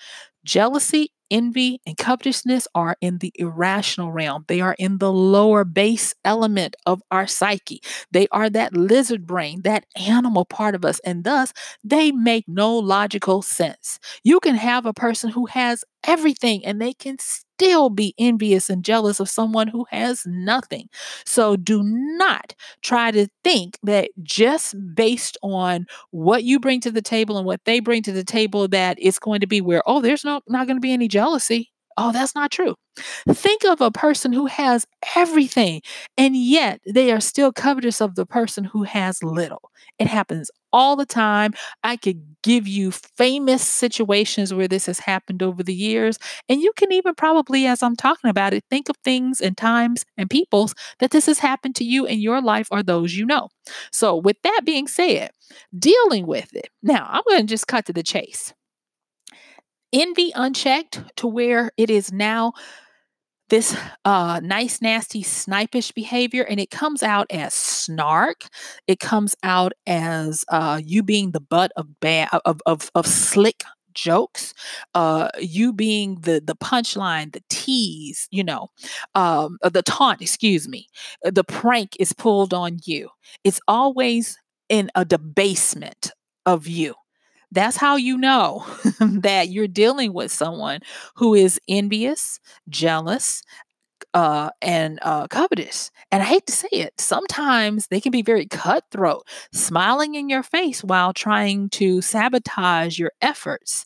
Jealousy 0.45 1.12
envy 1.31 1.81
and 1.88 1.97
covetousness 1.97 2.67
are 2.75 2.97
in 3.01 3.17
the 3.17 3.34
irrational 3.36 4.12
realm. 4.12 4.45
They 4.47 4.62
are 4.62 4.75
in 4.79 4.99
the 4.99 5.12
lower 5.12 5.63
base 5.65 6.13
element 6.23 6.75
of 6.86 7.01
our 7.12 7.27
psyche. 7.27 7.81
They 8.12 8.27
are 8.31 8.49
that 8.51 8.75
lizard 8.77 9.25
brain, 9.25 9.63
that 9.63 9.86
animal 10.08 10.45
part 10.45 10.75
of 10.75 10.86
us, 10.86 10.99
and 11.05 11.23
thus 11.25 11.51
they 11.84 12.12
make 12.12 12.45
no 12.47 12.77
logical 12.77 13.41
sense. 13.41 13.99
You 14.23 14.39
can 14.39 14.55
have 14.55 14.86
a 14.86 14.93
person 14.93 15.31
who 15.31 15.47
has 15.47 15.84
everything 16.05 16.65
and 16.65 16.81
they 16.81 16.93
can 16.93 17.17
still 17.58 17.89
be 17.89 18.13
envious 18.18 18.70
and 18.70 18.84
jealous 18.84 19.20
of 19.20 19.30
someone 19.30 19.68
who 19.68 19.86
has 19.91 20.24
nothing. 20.26 20.89
So 21.26 21.56
do 21.56 21.82
not 21.84 22.54
try 22.82 23.12
to 23.12 23.28
think 23.44 23.78
that 23.84 24.10
just 24.24 24.76
based 24.96 25.38
on 25.41 25.86
what 26.12 26.44
you 26.44 26.60
bring 26.60 26.82
to 26.82 26.91
the 26.91 27.02
table 27.02 27.38
and 27.38 27.46
what 27.46 27.63
they 27.65 27.80
bring 27.80 28.04
to 28.04 28.12
the 28.12 28.24
table 28.24 28.68
that 28.70 28.98
it's 29.00 29.20
going 29.20 29.39
to 29.41 29.48
be 29.48 29.62
where 29.62 29.82
oh 29.86 30.02
there's 30.02 30.26
no 30.26 30.41
not 30.48 30.68
going 30.68 30.78
to 30.78 30.82
be 30.82 30.94
any 30.94 31.08
jealousy. 31.08 31.72
Oh, 31.97 32.12
that's 32.12 32.36
not 32.36 32.51
true. 32.51 32.75
Think 33.29 33.63
of 33.63 33.79
a 33.79 33.89
person 33.91 34.34
who 34.34 34.47
has 34.47 34.86
everything 35.15 35.81
and 36.17 36.36
yet 36.36 36.81
they 36.86 37.12
are 37.12 37.21
still 37.21 37.53
covetous 37.53 38.01
of 38.01 38.15
the 38.15 38.25
person 38.25 38.65
who 38.65 38.84
has 38.84 39.23
little. 39.23 39.71
It 39.97 40.08
happens 40.08 40.51
all 40.73 40.97
the 40.97 41.05
time. 41.05 41.53
I 41.84 41.95
could 41.95 42.21
give 42.43 42.67
you 42.67 42.91
famous 42.91 43.63
situations 43.63 44.53
where 44.53 44.67
this 44.67 44.88
has 44.88 44.99
happened 44.99 45.41
over 45.41 45.63
the 45.63 45.73
years. 45.73 46.17
And 46.49 46.62
you 46.62 46.73
can 46.75 46.91
even 46.91 47.15
probably, 47.15 47.65
as 47.65 47.81
I'm 47.81 47.95
talking 47.95 48.29
about 48.29 48.53
it, 48.53 48.65
think 48.69 48.89
of 48.89 48.97
things 49.05 49.39
and 49.39 49.58
times 49.58 50.03
and 50.17 50.29
peoples 50.29 50.73
that 50.99 51.12
this 51.12 51.27
has 51.27 51.39
happened 51.39 51.75
to 51.77 51.86
you 51.86 52.05
in 52.05 52.19
your 52.19 52.41
life 52.41 52.67
or 52.71 52.84
those 52.84 53.15
you 53.15 53.25
know. 53.25 53.47
So, 53.91 54.15
with 54.17 54.38
that 54.43 54.62
being 54.65 54.88
said, 54.88 55.31
dealing 55.77 56.27
with 56.27 56.53
it. 56.55 56.69
Now, 56.84 57.08
I'm 57.10 57.23
going 57.27 57.41
to 57.41 57.47
just 57.47 57.67
cut 57.67 57.86
to 57.86 57.93
the 57.93 58.03
chase. 58.03 58.53
Envy 59.93 60.32
unchecked 60.36 61.02
to 61.17 61.28
where 61.28 61.71
it 61.78 61.89
is 61.89 62.12
now 62.12 62.54
this 63.50 63.78
uh, 64.06 64.39
nice, 64.43 64.82
nasty, 64.82 65.21
snipish 65.24 65.93
behavior, 65.93 66.43
and 66.43 66.60
it 66.60 66.71
comes 66.71 67.04
out 67.04 67.28
as 67.30 67.54
snark. 67.54 68.45
It 68.88 69.00
comes 69.00 69.36
out 69.43 69.74
as 69.86 70.43
uh, 70.50 70.82
you 70.84 71.04
being 71.04 71.32
the 71.32 71.39
butt 71.39 71.71
of 71.76 72.00
bad 72.00 72.30
of 72.45 72.60
of, 72.65 72.89
of 72.95 73.06
slick 73.06 73.63
jokes, 73.93 74.54
uh, 74.95 75.30
you 75.39 75.71
being 75.74 76.15
the 76.21 76.41
the 76.43 76.56
punchline, 76.56 77.34
the 77.34 77.43
tease, 77.50 78.28
you 78.32 78.43
know, 78.43 78.69
um, 79.13 79.58
uh, 79.63 79.69
the 79.69 79.84
taunt. 79.84 80.21
Excuse 80.21 80.67
me, 80.67 80.88
uh, 81.24 81.30
the 81.32 81.43
prank 81.43 81.95
is 82.00 82.13
pulled 82.13 82.54
on 82.54 82.80
you. 82.86 83.10
It's 83.43 83.62
always 83.67 84.39
in 84.69 84.89
a 84.95 85.06
debasement 85.06 86.12
of 86.48 86.67
you. 86.67 86.95
That's 87.56 87.78
how 87.78 87.96
you 87.96 88.18
know 88.18 88.65
that 89.00 89.50
you're 89.50 89.68
dealing 89.68 90.13
with 90.13 90.32
someone 90.32 90.82
who 91.15 91.34
is 91.34 91.60
envious, 91.70 92.39
jealous, 92.70 93.41
uh, 94.13 94.50
and 94.62 95.00
uh, 95.02 95.28
covetous. 95.28 95.91
And 96.12 96.24
I 96.24 96.26
hate 96.26 96.48
to 96.48 96.54
say 96.54 96.70
it, 96.72 96.94
sometimes 97.00 97.88
they 97.88 98.02
can 98.02 98.12
be 98.12 98.22
very 98.22 98.46
cutthroat, 98.48 99.28
smiling 99.54 100.15
in 100.15 100.30
your 100.30 100.44
face 100.44 100.84
while 100.84 101.13
trying 101.13 101.70
to 101.72 102.02
sabotage 102.02 102.98
your 103.00 103.12
efforts. 103.22 103.86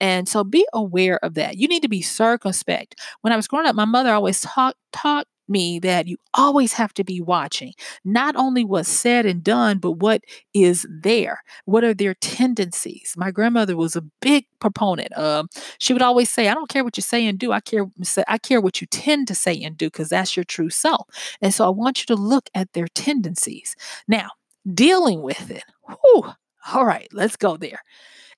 And 0.00 0.28
so 0.28 0.44
be 0.44 0.66
aware 0.74 1.18
of 1.24 1.34
that. 1.34 1.56
You 1.56 1.68
need 1.68 1.82
to 1.82 1.88
be 1.88 2.02
circumspect. 2.02 2.96
When 3.22 3.32
I 3.32 3.36
was 3.36 3.48
growing 3.48 3.66
up, 3.66 3.76
my 3.76 3.84
mother 3.86 4.12
always 4.12 4.40
talked 4.40 4.78
taught 4.92 5.26
me 5.48 5.78
that 5.80 6.06
you 6.06 6.16
always 6.34 6.72
have 6.74 6.94
to 6.94 7.04
be 7.04 7.20
watching 7.20 7.72
not 8.04 8.36
only 8.36 8.64
what's 8.64 8.88
said 8.88 9.26
and 9.26 9.42
done, 9.44 9.78
but 9.78 9.92
what 9.92 10.22
is 10.54 10.86
there. 10.90 11.42
What 11.64 11.84
are 11.84 11.94
their 11.94 12.14
tendencies? 12.14 13.14
My 13.16 13.30
grandmother 13.30 13.76
was 13.76 13.96
a 13.96 14.02
big 14.20 14.46
proponent. 14.60 15.12
Uh, 15.16 15.44
she 15.78 15.92
would 15.92 16.02
always 16.02 16.30
say, 16.30 16.48
"I 16.48 16.54
don't 16.54 16.68
care 16.68 16.84
what 16.84 16.96
you 16.96 17.02
say 17.02 17.26
and 17.26 17.38
do. 17.38 17.52
I 17.52 17.60
care. 17.60 17.86
I 18.28 18.38
care 18.38 18.60
what 18.60 18.80
you 18.80 18.86
tend 18.86 19.28
to 19.28 19.34
say 19.34 19.60
and 19.62 19.76
do, 19.76 19.86
because 19.86 20.08
that's 20.10 20.36
your 20.36 20.44
true 20.44 20.70
self." 20.70 21.08
And 21.40 21.52
so 21.54 21.66
I 21.66 21.70
want 21.70 22.00
you 22.00 22.06
to 22.14 22.20
look 22.20 22.48
at 22.54 22.72
their 22.72 22.88
tendencies. 22.88 23.76
Now, 24.08 24.30
dealing 24.72 25.22
with 25.22 25.50
it. 25.50 25.64
Whew, 25.86 26.32
all 26.72 26.86
right, 26.86 27.08
let's 27.12 27.36
go 27.36 27.56
there 27.56 27.80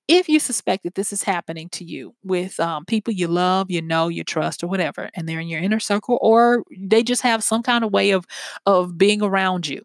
if 0.09 0.29
you 0.29 0.39
suspect 0.39 0.85
that 0.85 0.95
this 0.95 1.13
is 1.13 1.23
happening 1.23 1.69
to 1.71 1.85
you 1.85 2.15
with 2.23 2.61
um, 2.61 2.85
people 2.85 3.13
you 3.13 3.29
love, 3.29 3.71
you 3.71 3.83
know, 3.83 4.09
you 4.09 4.25
trust, 4.25 4.63
or 4.63 4.69
whatever, 4.69 5.11
and 5.15 5.29
they're 5.29 5.41
in 5.41 5.49
your 5.49 5.61
inner 5.61 5.81
circle, 5.81 6.19
or 6.23 6.65
they 6.79 7.03
just 7.03 7.23
have 7.23 7.43
some 7.45 7.63
kind 7.63 7.85
of 7.85 7.93
way 7.93 8.11
of 8.13 8.25
of 8.67 8.97
being 8.99 9.23
around 9.23 9.67
you, 9.67 9.83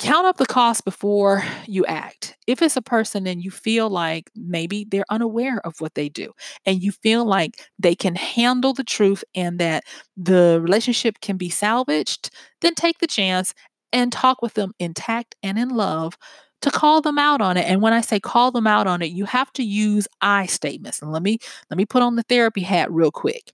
count 0.00 0.26
up 0.26 0.36
the 0.38 0.46
cost 0.46 0.84
before 0.84 1.44
you 1.66 1.86
act. 1.86 2.36
If 2.46 2.60
it's 2.62 2.76
a 2.76 2.82
person 2.82 3.26
and 3.26 3.42
you 3.42 3.50
feel 3.50 3.88
like 3.88 4.28
maybe 4.34 4.84
they're 4.90 5.04
unaware 5.08 5.60
of 5.64 5.80
what 5.80 5.94
they 5.94 6.08
do, 6.08 6.32
and 6.66 6.82
you 6.82 6.90
feel 6.92 7.24
like 7.24 7.60
they 7.78 7.94
can 7.94 8.16
handle 8.16 8.72
the 8.72 8.84
truth 8.84 9.22
and 9.34 9.58
that 9.60 9.84
the 10.16 10.58
relationship 10.62 11.20
can 11.20 11.36
be 11.36 11.48
salvaged, 11.48 12.30
then 12.60 12.74
take 12.74 12.98
the 12.98 13.06
chance 13.06 13.54
and 13.92 14.12
talk 14.12 14.42
with 14.42 14.54
them 14.54 14.72
intact 14.80 15.36
and 15.44 15.58
in 15.58 15.68
love 15.68 16.16
to 16.62 16.70
call 16.70 17.00
them 17.00 17.18
out 17.18 17.40
on 17.40 17.56
it. 17.56 17.66
And 17.66 17.82
when 17.82 17.92
I 17.92 18.00
say 18.00 18.20
call 18.20 18.50
them 18.50 18.66
out 18.66 18.86
on 18.86 19.02
it, 19.02 19.06
you 19.06 19.24
have 19.26 19.52
to 19.54 19.62
use 19.62 20.08
I 20.20 20.46
statements. 20.46 21.02
And 21.02 21.12
let 21.12 21.22
me 21.22 21.38
let 21.70 21.76
me 21.76 21.86
put 21.86 22.02
on 22.02 22.16
the 22.16 22.22
therapy 22.24 22.62
hat 22.62 22.90
real 22.92 23.10
quick. 23.10 23.52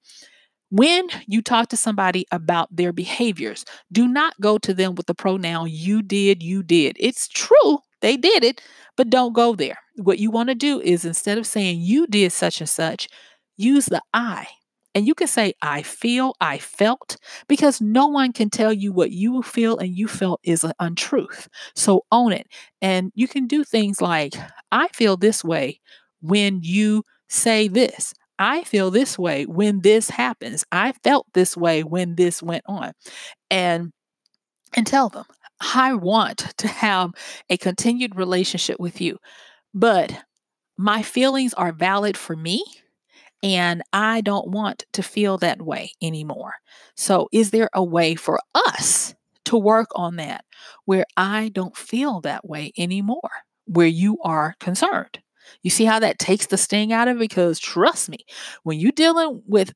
When 0.71 1.09
you 1.27 1.43
talk 1.43 1.69
to 1.71 1.77
somebody 1.77 2.27
about 2.31 2.75
their 2.75 2.93
behaviors, 2.93 3.65
do 3.91 4.07
not 4.07 4.41
go 4.41 4.57
to 4.59 4.73
them 4.73 4.95
with 4.95 5.07
the 5.07 5.15
pronoun 5.15 5.69
you 5.71 6.01
did, 6.01 6.43
you 6.43 6.63
did. 6.63 6.97
It's 7.01 7.27
true, 7.27 7.79
they 8.03 8.17
did 8.17 8.45
it, 8.45 8.63
but 8.97 9.11
don't 9.11 9.33
go 9.33 9.57
there. 9.57 9.79
What 9.97 10.21
you 10.21 10.31
want 10.31 10.49
to 10.49 10.55
do 10.55 10.81
is 10.81 11.05
instead 11.05 11.39
of 11.39 11.47
saying 11.47 11.81
you 11.81 12.07
did 12.07 12.31
such 12.33 12.61
and 12.61 12.69
such, 12.69 13.09
use 13.57 13.87
the 13.87 14.01
I. 14.15 14.47
And 14.95 15.07
you 15.07 15.15
can 15.15 15.29
say, 15.29 15.55
I 15.63 15.83
feel, 15.83 16.35
I 16.41 16.59
felt, 16.59 17.17
because 17.49 17.81
no 17.81 18.07
one 18.07 18.33
can 18.33 18.51
tell 18.51 18.73
you 18.73 18.93
what 18.93 19.13
you 19.13 19.43
feel 19.43 19.79
and 19.79 19.97
you 19.97 20.09
felt 20.09 20.41
is 20.43 20.65
an 20.65 20.73
untruth. 20.81 21.49
So 21.77 22.05
own 22.11 22.33
it. 22.33 22.49
And 22.83 23.13
you 23.15 23.29
can 23.29 23.47
do 23.47 23.63
things 23.63 24.01
like, 24.01 24.35
I 24.73 24.89
feel 24.89 25.17
this 25.17 25.45
way 25.45 25.81
when 26.21 26.61
you 26.63 27.05
say 27.29 27.69
this. 27.69 28.13
I 28.39 28.65
feel 28.65 28.91
this 28.91 29.19
way 29.19 29.45
when 29.45 29.83
this 29.83 30.11
happens. 30.11 30.65
I 30.73 30.93
felt 31.05 31.27
this 31.35 31.57
way 31.57 31.85
when 31.85 32.17
this 32.17 32.43
went 32.43 32.65
on. 32.67 32.93
And 33.51 33.93
and 34.75 34.87
tell 34.87 35.09
them, 35.09 35.25
I 35.75 35.95
want 35.95 36.39
to 36.59 36.69
have 36.69 37.11
a 37.51 37.57
continued 37.57 38.17
relationship 38.17 38.79
with 38.79 39.01
you, 39.01 39.19
but 39.75 40.13
my 40.79 41.03
feelings 41.03 41.53
are 41.55 41.73
valid 41.73 42.17
for 42.17 42.37
me 42.37 42.65
and 43.43 43.83
I 43.93 44.21
don't 44.21 44.49
want 44.49 44.85
to 44.93 45.03
feel 45.03 45.39
that 45.39 45.63
way 45.63 45.93
anymore. 46.03 46.55
So, 46.97 47.29
is 47.33 47.51
there 47.51 47.71
a 47.73 47.83
way 47.83 48.15
for 48.15 48.41
us 48.55 49.15
to 49.47 49.57
work 49.57 49.89
on 49.95 50.17
that 50.17 50.45
where 50.85 51.07
I 51.17 51.49
don't 51.49 51.77
feel 51.77 52.21
that 52.23 52.49
way 52.49 52.73
anymore, 52.77 53.31
where 53.67 53.87
you 53.87 54.19
are 54.23 54.55
concerned? 54.61 55.21
You 55.63 55.71
see 55.71 55.85
how 55.85 55.99
that 55.99 56.19
takes 56.19 56.47
the 56.47 56.57
sting 56.57 56.93
out 56.93 57.09
of 57.09 57.17
it? 57.17 57.21
Because 57.21 57.59
trust 57.59 58.09
me, 58.09 58.19
when 58.63 58.79
you're 58.79 58.93
dealing 58.93 59.43
with 59.47 59.73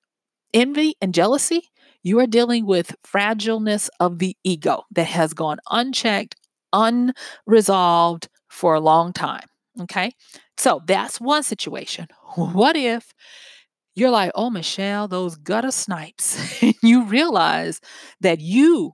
envy 0.52 0.94
and 1.00 1.12
jealousy, 1.14 1.62
you 2.02 2.20
are 2.20 2.26
dealing 2.26 2.66
with 2.66 2.94
fragileness 3.02 3.88
of 3.98 4.18
the 4.18 4.36
ego 4.44 4.84
that 4.92 5.06
has 5.06 5.32
gone 5.32 5.58
unchecked, 5.70 6.36
unresolved 6.72 8.28
for 8.48 8.74
a 8.74 8.80
long 8.80 9.12
time. 9.12 9.46
Okay. 9.80 10.12
So 10.56 10.82
that's 10.86 11.20
one 11.20 11.42
situation. 11.42 12.08
What 12.36 12.76
if 12.76 13.12
you're 13.94 14.10
like, 14.10 14.32
oh, 14.34 14.50
Michelle, 14.50 15.08
those 15.08 15.36
gutter 15.36 15.70
snipes, 15.70 16.62
you 16.82 17.04
realize 17.04 17.80
that 18.20 18.40
you 18.40 18.92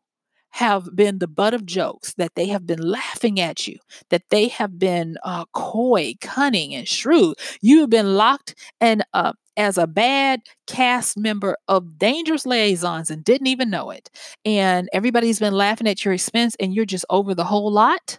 have 0.52 0.88
been 0.96 1.18
the 1.18 1.28
butt 1.28 1.54
of 1.54 1.64
jokes, 1.64 2.14
that 2.14 2.34
they 2.34 2.46
have 2.46 2.66
been 2.66 2.80
laughing 2.80 3.38
at 3.38 3.68
you, 3.68 3.78
that 4.10 4.22
they 4.30 4.48
have 4.48 4.78
been 4.78 5.16
uh, 5.24 5.44
coy, 5.54 6.14
cunning, 6.20 6.74
and 6.74 6.88
shrewd. 6.88 7.36
You 7.62 7.80
have 7.80 7.90
been 7.90 8.16
locked 8.16 8.54
and 8.80 9.04
uh, 9.14 9.32
as 9.56 9.78
a 9.78 9.86
bad 9.86 10.40
cast 10.66 11.16
member 11.16 11.56
of 11.68 11.98
Dangerous 11.98 12.46
Liaisons 12.46 13.10
and 13.10 13.22
didn't 13.24 13.46
even 13.46 13.70
know 13.70 13.90
it. 13.90 14.10
And 14.44 14.88
everybody's 14.92 15.38
been 15.38 15.54
laughing 15.54 15.86
at 15.86 16.04
your 16.04 16.14
expense, 16.14 16.56
and 16.58 16.74
you're 16.74 16.84
just 16.84 17.04
over 17.10 17.34
the 17.34 17.44
whole 17.44 17.70
lot. 17.70 18.18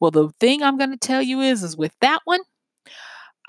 Well, 0.00 0.10
the 0.10 0.30
thing 0.40 0.62
I'm 0.62 0.78
going 0.78 0.90
to 0.90 0.96
tell 0.98 1.22
you 1.22 1.40
is, 1.40 1.62
is 1.62 1.76
with 1.76 1.94
that 2.00 2.20
one, 2.24 2.40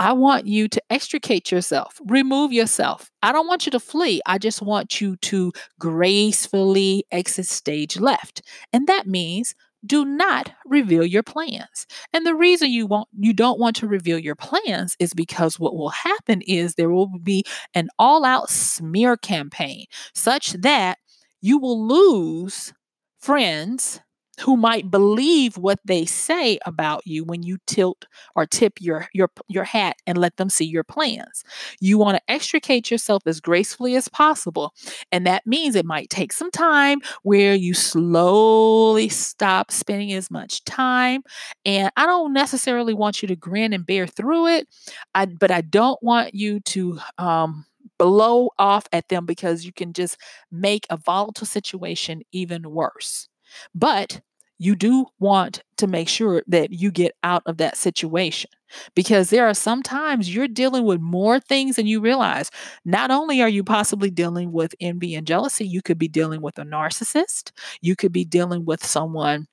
I 0.02 0.14
want 0.14 0.48
you 0.48 0.68
to 0.68 0.82
extricate 0.90 1.52
yourself, 1.52 2.02
remove 2.08 2.52
yourself. 2.52 3.12
I 3.22 3.32
don't 3.32 3.46
want 3.46 3.68
you 3.68 3.72
to 3.72 3.80
flee. 3.80 4.20
I 4.26 4.40
just 4.40 4.60
want 4.60 5.00
you 5.00 5.16
to 5.18 5.54
gracefully 5.80 7.06
exit 7.12 7.46
stage 7.46 8.00
left. 8.00 8.42
And 8.74 8.88
that 8.88 9.06
means 9.06 9.54
do 9.86 10.04
not 10.04 10.52
reveal 10.66 11.06
your 11.06 11.22
plans. 11.22 11.86
And 12.14 12.26
the 12.26 12.34
reason 12.34 12.72
you 12.72 12.88
want 12.88 13.10
you 13.16 13.32
don't 13.32 13.60
want 13.60 13.76
to 13.76 13.88
reveal 13.88 14.18
your 14.18 14.34
plans 14.34 14.96
is 14.98 15.14
because 15.14 15.60
what 15.60 15.76
will 15.76 15.90
happen 15.90 16.42
is 16.48 16.74
there 16.74 16.90
will 16.90 17.20
be 17.20 17.44
an 17.76 17.88
all-out 18.00 18.50
smear 18.50 19.18
campaign 19.18 19.86
such 20.16 20.54
that 20.54 20.98
you 21.42 21.60
will 21.60 21.88
lose 21.88 22.74
friends 23.20 24.00
who 24.42 24.58
might 24.58 24.92
believe 24.92 25.58
what 25.58 25.80
they 25.86 26.06
say 26.06 26.60
about 26.66 27.06
you 27.06 27.24
when 27.24 27.44
you 27.44 27.58
tilt 27.68 28.06
or 28.36 28.46
tip 28.46 28.74
your 28.80 29.08
your 29.14 29.30
your 29.48 29.64
hat 29.64 29.98
and 30.08 30.18
let 30.18 30.38
them 30.38 30.50
see 30.50 30.66
your 30.66 30.84
plans. 30.84 31.44
You 31.80 31.98
want 31.98 32.18
to 32.18 32.32
extricate 32.32 32.92
yourself 32.92 33.24
as 33.26 33.40
gracefully 33.40 33.96
as 33.96 34.08
possible, 34.08 34.74
and 35.12 35.26
that 35.28 35.46
means 35.46 35.76
it 35.76 35.86
might 35.86 36.10
take 36.10 36.34
some 36.34 36.52
time 36.52 37.00
where 37.24 37.56
you 37.56 37.74
slowly 37.74 39.10
stop 39.10 39.72
spending 39.72 40.14
as 40.14 40.30
much 40.32 40.64
time. 40.66 41.24
And 41.66 41.92
I 41.98 42.06
don't 42.06 42.34
necessarily 42.34 42.94
want 42.94 43.22
you 43.22 43.28
to 43.28 43.36
grin 43.36 43.74
and 43.74 43.86
bear 43.86 44.08
through 44.08 44.48
it, 44.48 44.68
I, 45.16 45.26
but 45.26 45.52
I 45.52 45.62
don't 45.62 46.02
want 46.02 46.34
you 46.34 46.60
to 46.62 47.00
um, 47.18 47.66
blow 47.98 48.50
off 48.58 48.86
at 48.92 49.10
them 49.10 49.26
because 49.26 49.66
you 49.66 49.72
can 49.74 49.94
just 49.94 50.18
make 50.52 50.86
a 50.90 50.98
volatile 50.98 51.48
situation 51.48 52.22
even 52.32 52.70
worse. 52.72 53.28
But 53.76 54.22
you 54.62 54.76
do 54.76 55.08
want 55.20 55.64
to 55.78 55.88
make 55.88 56.08
sure 56.08 56.44
that 56.48 56.72
you 56.72 56.92
get 56.92 57.16
out 57.24 57.42
of 57.48 57.58
that 57.58 57.78
situation 57.78 58.50
because 58.96 59.32
there 59.32 59.48
are 59.48 59.56
sometimes 59.56 60.34
you're 60.34 60.48
dealing 60.48 60.86
with 60.86 61.02
more 61.02 61.40
things 61.40 61.78
than 61.78 61.88
you 61.88 62.00
realize. 62.00 62.52
Not 62.86 63.10
only 63.10 63.42
are 63.42 63.50
you 63.50 63.64
possibly 63.64 64.12
dealing 64.12 64.52
with 64.52 64.76
envy 64.80 65.16
and 65.16 65.26
jealousy, 65.26 65.66
you 65.66 65.82
could 65.82 65.98
be 65.98 66.08
dealing 66.08 66.42
with 66.42 66.60
a 66.60 66.64
narcissist, 66.64 67.52
you 67.82 67.96
could 67.96 68.12
be 68.12 68.24
dealing 68.24 68.66
with 68.66 68.86
someone. 68.86 69.48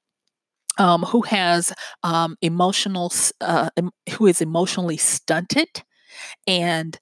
Um, 0.79 1.03
who 1.03 1.23
has 1.23 1.73
um, 2.05 2.37
emotional, 2.41 3.13
uh, 3.41 3.71
who 4.17 4.27
is 4.29 4.41
emotionally 4.41 4.97
stunted, 4.97 5.83
and 6.47 6.99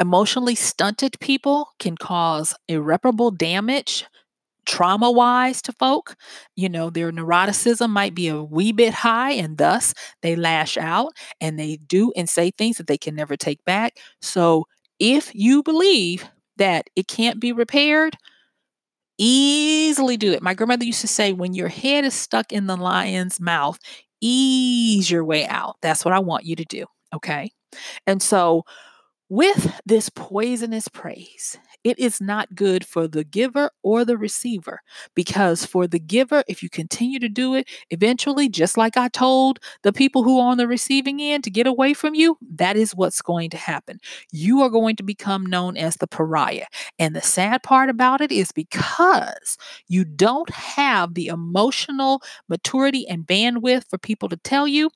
emotionally 0.00 0.54
stunted 0.54 1.18
people 1.20 1.68
can 1.78 1.96
cause 1.96 2.54
irreparable 2.68 3.30
damage 3.30 4.06
trauma 4.66 5.10
wise 5.10 5.62
to 5.62 5.72
folk. 5.72 6.16
You 6.56 6.68
know, 6.68 6.90
their 6.90 7.12
neuroticism 7.12 7.90
might 7.90 8.14
be 8.14 8.28
a 8.28 8.42
wee 8.42 8.72
bit 8.72 8.94
high, 8.94 9.32
and 9.32 9.58
thus 9.58 9.94
they 10.22 10.36
lash 10.36 10.76
out 10.76 11.12
and 11.40 11.58
they 11.58 11.76
do 11.86 12.12
and 12.16 12.28
say 12.28 12.50
things 12.50 12.78
that 12.78 12.86
they 12.86 12.98
can 12.98 13.14
never 13.14 13.36
take 13.36 13.64
back. 13.64 13.98
So, 14.20 14.66
if 14.98 15.34
you 15.34 15.62
believe 15.62 16.24
that 16.56 16.88
it 16.96 17.08
can't 17.08 17.40
be 17.40 17.52
repaired, 17.52 18.16
easily 19.18 20.16
do 20.16 20.32
it. 20.32 20.42
My 20.42 20.54
grandmother 20.54 20.84
used 20.84 21.00
to 21.02 21.08
say, 21.08 21.32
when 21.32 21.54
your 21.54 21.68
head 21.68 22.04
is 22.04 22.14
stuck 22.14 22.52
in 22.52 22.66
the 22.66 22.76
lion's 22.76 23.40
mouth, 23.40 23.78
ease 24.20 25.10
your 25.10 25.24
way 25.24 25.46
out. 25.46 25.76
That's 25.82 26.04
what 26.04 26.14
I 26.14 26.18
want 26.18 26.44
you 26.44 26.56
to 26.56 26.64
do. 26.64 26.86
Okay. 27.14 27.50
And 28.06 28.22
so, 28.22 28.64
with 29.28 29.80
this 29.86 30.10
poisonous 30.10 30.88
praise, 30.88 31.58
it 31.84 31.98
is 31.98 32.20
not 32.20 32.54
good 32.54 32.84
for 32.86 33.06
the 33.06 33.24
giver 33.24 33.70
or 33.82 34.04
the 34.04 34.16
receiver 34.16 34.80
because 35.14 35.64
for 35.66 35.86
the 35.86 35.98
giver, 35.98 36.42
if 36.48 36.62
you 36.62 36.70
continue 36.70 37.18
to 37.20 37.28
do 37.28 37.54
it, 37.54 37.68
eventually, 37.90 38.48
just 38.48 38.76
like 38.76 38.96
I 38.96 39.08
told 39.08 39.58
the 39.82 39.92
people 39.92 40.22
who 40.24 40.38
are 40.40 40.50
on 40.50 40.58
the 40.58 40.66
receiving 40.66 41.20
end 41.20 41.44
to 41.44 41.50
get 41.50 41.66
away 41.66 41.94
from 41.94 42.14
you, 42.14 42.36
that 42.56 42.76
is 42.76 42.92
what's 42.94 43.22
going 43.22 43.50
to 43.50 43.56
happen. 43.56 43.98
You 44.32 44.62
are 44.62 44.70
going 44.70 44.96
to 44.96 45.02
become 45.02 45.46
known 45.46 45.76
as 45.76 45.96
the 45.96 46.06
pariah. 46.06 46.66
And 46.98 47.14
the 47.14 47.22
sad 47.22 47.62
part 47.62 47.90
about 47.90 48.20
it 48.20 48.32
is 48.32 48.52
because 48.52 49.56
you 49.88 50.04
don't 50.04 50.50
have 50.50 51.14
the 51.14 51.26
emotional 51.26 52.22
maturity 52.48 53.06
and 53.08 53.26
bandwidth 53.26 53.84
for 53.88 53.98
people 53.98 54.28
to 54.28 54.36
tell 54.38 54.66
you, 54.66 54.90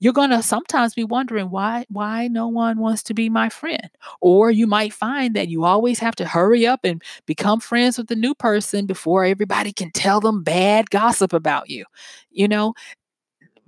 you're 0.00 0.12
going 0.12 0.30
to 0.30 0.42
sometimes 0.42 0.94
be 0.94 1.04
wondering 1.04 1.50
why 1.50 1.84
why 1.88 2.28
no 2.28 2.48
one 2.48 2.78
wants 2.78 3.02
to 3.04 3.14
be 3.14 3.28
my 3.28 3.48
friend. 3.48 3.90
Or 4.20 4.50
you 4.50 4.66
might 4.66 4.92
find 4.92 5.34
that 5.36 5.48
you 5.48 5.64
always 5.64 5.98
have 6.00 6.16
to 6.16 6.26
hurry 6.26 6.66
up 6.66 6.80
and 6.84 7.02
become 7.26 7.60
friends 7.60 7.98
with 7.98 8.08
the 8.08 8.16
new 8.16 8.34
person 8.34 8.86
before 8.86 9.24
everybody 9.24 9.72
can 9.72 9.90
tell 9.92 10.20
them 10.20 10.42
bad 10.42 10.90
gossip 10.90 11.32
about 11.32 11.68
you 11.70 11.84
you 12.30 12.46
know? 12.48 12.74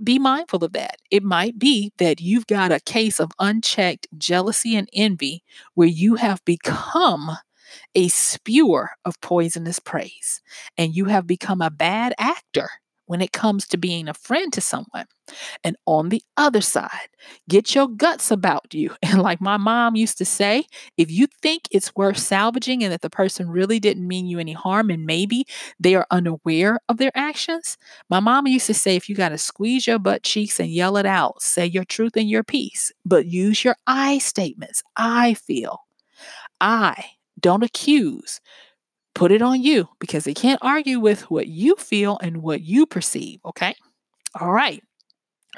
Be 0.02 0.18
mindful 0.18 0.64
of 0.64 0.72
that. 0.72 0.96
It 1.10 1.22
might 1.22 1.58
be 1.58 1.92
that 1.98 2.20
you've 2.20 2.46
got 2.46 2.72
a 2.72 2.80
case 2.80 3.20
of 3.20 3.30
unchecked 3.38 4.06
jealousy 4.16 4.74
and 4.74 4.88
envy 4.94 5.42
where 5.74 5.88
you 5.88 6.14
have 6.14 6.42
become 6.46 7.32
a 7.94 8.08
spewer 8.08 8.90
of 9.04 9.20
poisonous 9.22 9.78
praise 9.80 10.42
and 10.78 10.94
you 10.96 11.06
have 11.06 11.26
become 11.26 11.62
a 11.62 11.70
bad 11.70 12.14
actor 12.18 12.70
when 13.10 13.20
it 13.20 13.32
comes 13.32 13.66
to 13.66 13.76
being 13.76 14.08
a 14.08 14.14
friend 14.14 14.52
to 14.52 14.60
someone. 14.60 15.04
And 15.64 15.76
on 15.84 16.10
the 16.10 16.22
other 16.36 16.60
side, 16.60 17.08
get 17.48 17.74
your 17.74 17.88
guts 17.88 18.30
about 18.30 18.72
you. 18.72 18.94
And 19.02 19.20
like 19.20 19.40
my 19.40 19.56
mom 19.56 19.96
used 19.96 20.16
to 20.18 20.24
say, 20.24 20.66
if 20.96 21.10
you 21.10 21.26
think 21.42 21.62
it's 21.72 21.92
worth 21.96 22.18
salvaging 22.18 22.84
and 22.84 22.92
that 22.92 23.00
the 23.00 23.10
person 23.10 23.50
really 23.50 23.80
didn't 23.80 24.06
mean 24.06 24.26
you 24.26 24.38
any 24.38 24.52
harm 24.52 24.90
and 24.90 25.06
maybe 25.06 25.44
they 25.80 25.96
are 25.96 26.06
unaware 26.12 26.78
of 26.88 26.98
their 26.98 27.10
actions, 27.16 27.76
my 28.08 28.20
mom 28.20 28.46
used 28.46 28.68
to 28.68 28.74
say, 28.74 28.94
if 28.94 29.08
you 29.08 29.16
got 29.16 29.30
to 29.30 29.38
squeeze 29.38 29.88
your 29.88 29.98
butt 29.98 30.22
cheeks 30.22 30.60
and 30.60 30.68
yell 30.70 30.96
it 30.96 31.06
out, 31.06 31.42
say 31.42 31.66
your 31.66 31.84
truth 31.84 32.16
and 32.16 32.30
your 32.30 32.44
peace, 32.44 32.92
but 33.04 33.26
use 33.26 33.64
your 33.64 33.74
I 33.88 34.18
statements. 34.18 34.84
I 34.96 35.34
feel. 35.34 35.80
I 36.60 37.06
don't 37.40 37.64
accuse 37.64 38.40
put 39.20 39.32
it 39.32 39.42
on 39.42 39.62
you 39.62 39.86
because 39.98 40.24
they 40.24 40.32
can't 40.32 40.58
argue 40.62 40.98
with 40.98 41.30
what 41.30 41.46
you 41.46 41.76
feel 41.76 42.18
and 42.22 42.38
what 42.38 42.62
you 42.62 42.86
perceive. 42.86 43.38
Okay. 43.44 43.74
All 44.40 44.50
right. 44.50 44.82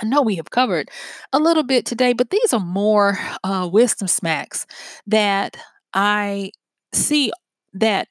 I 0.03 0.07
know 0.07 0.21
we 0.21 0.35
have 0.35 0.51
covered 0.51 0.91
a 1.33 1.39
little 1.39 1.63
bit 1.63 1.87
today, 1.87 2.13
but 2.13 2.31
these 2.31 2.53
are 2.53 2.59
more 2.59 3.17
uh, 3.45 3.69
wisdom 3.73 4.09
smacks 4.09 4.67
that 5.07 5.57
I 5.95 6.51
see 6.93 7.31
that 7.75 8.09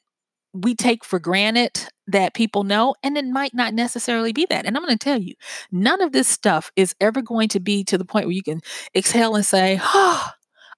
we 0.53 0.73
take 0.73 1.03
for 1.03 1.19
granted 1.19 1.85
that 2.07 2.33
people 2.33 2.63
know, 2.63 2.95
and 3.03 3.17
it 3.17 3.25
might 3.25 3.53
not 3.53 3.73
necessarily 3.73 4.31
be 4.31 4.47
that. 4.49 4.65
And 4.65 4.77
I'm 4.77 4.85
going 4.85 4.97
to 4.97 5.03
tell 5.03 5.19
you, 5.19 5.33
none 5.69 6.01
of 6.01 6.13
this 6.13 6.29
stuff 6.29 6.71
is 6.77 6.95
ever 7.01 7.21
going 7.21 7.49
to 7.49 7.59
be 7.59 7.83
to 7.85 7.97
the 7.97 8.05
point 8.05 8.25
where 8.25 8.35
you 8.35 8.43
can 8.43 8.61
exhale 8.95 9.35
and 9.35 9.45
say, 9.45 9.81
Oh, 9.83 10.29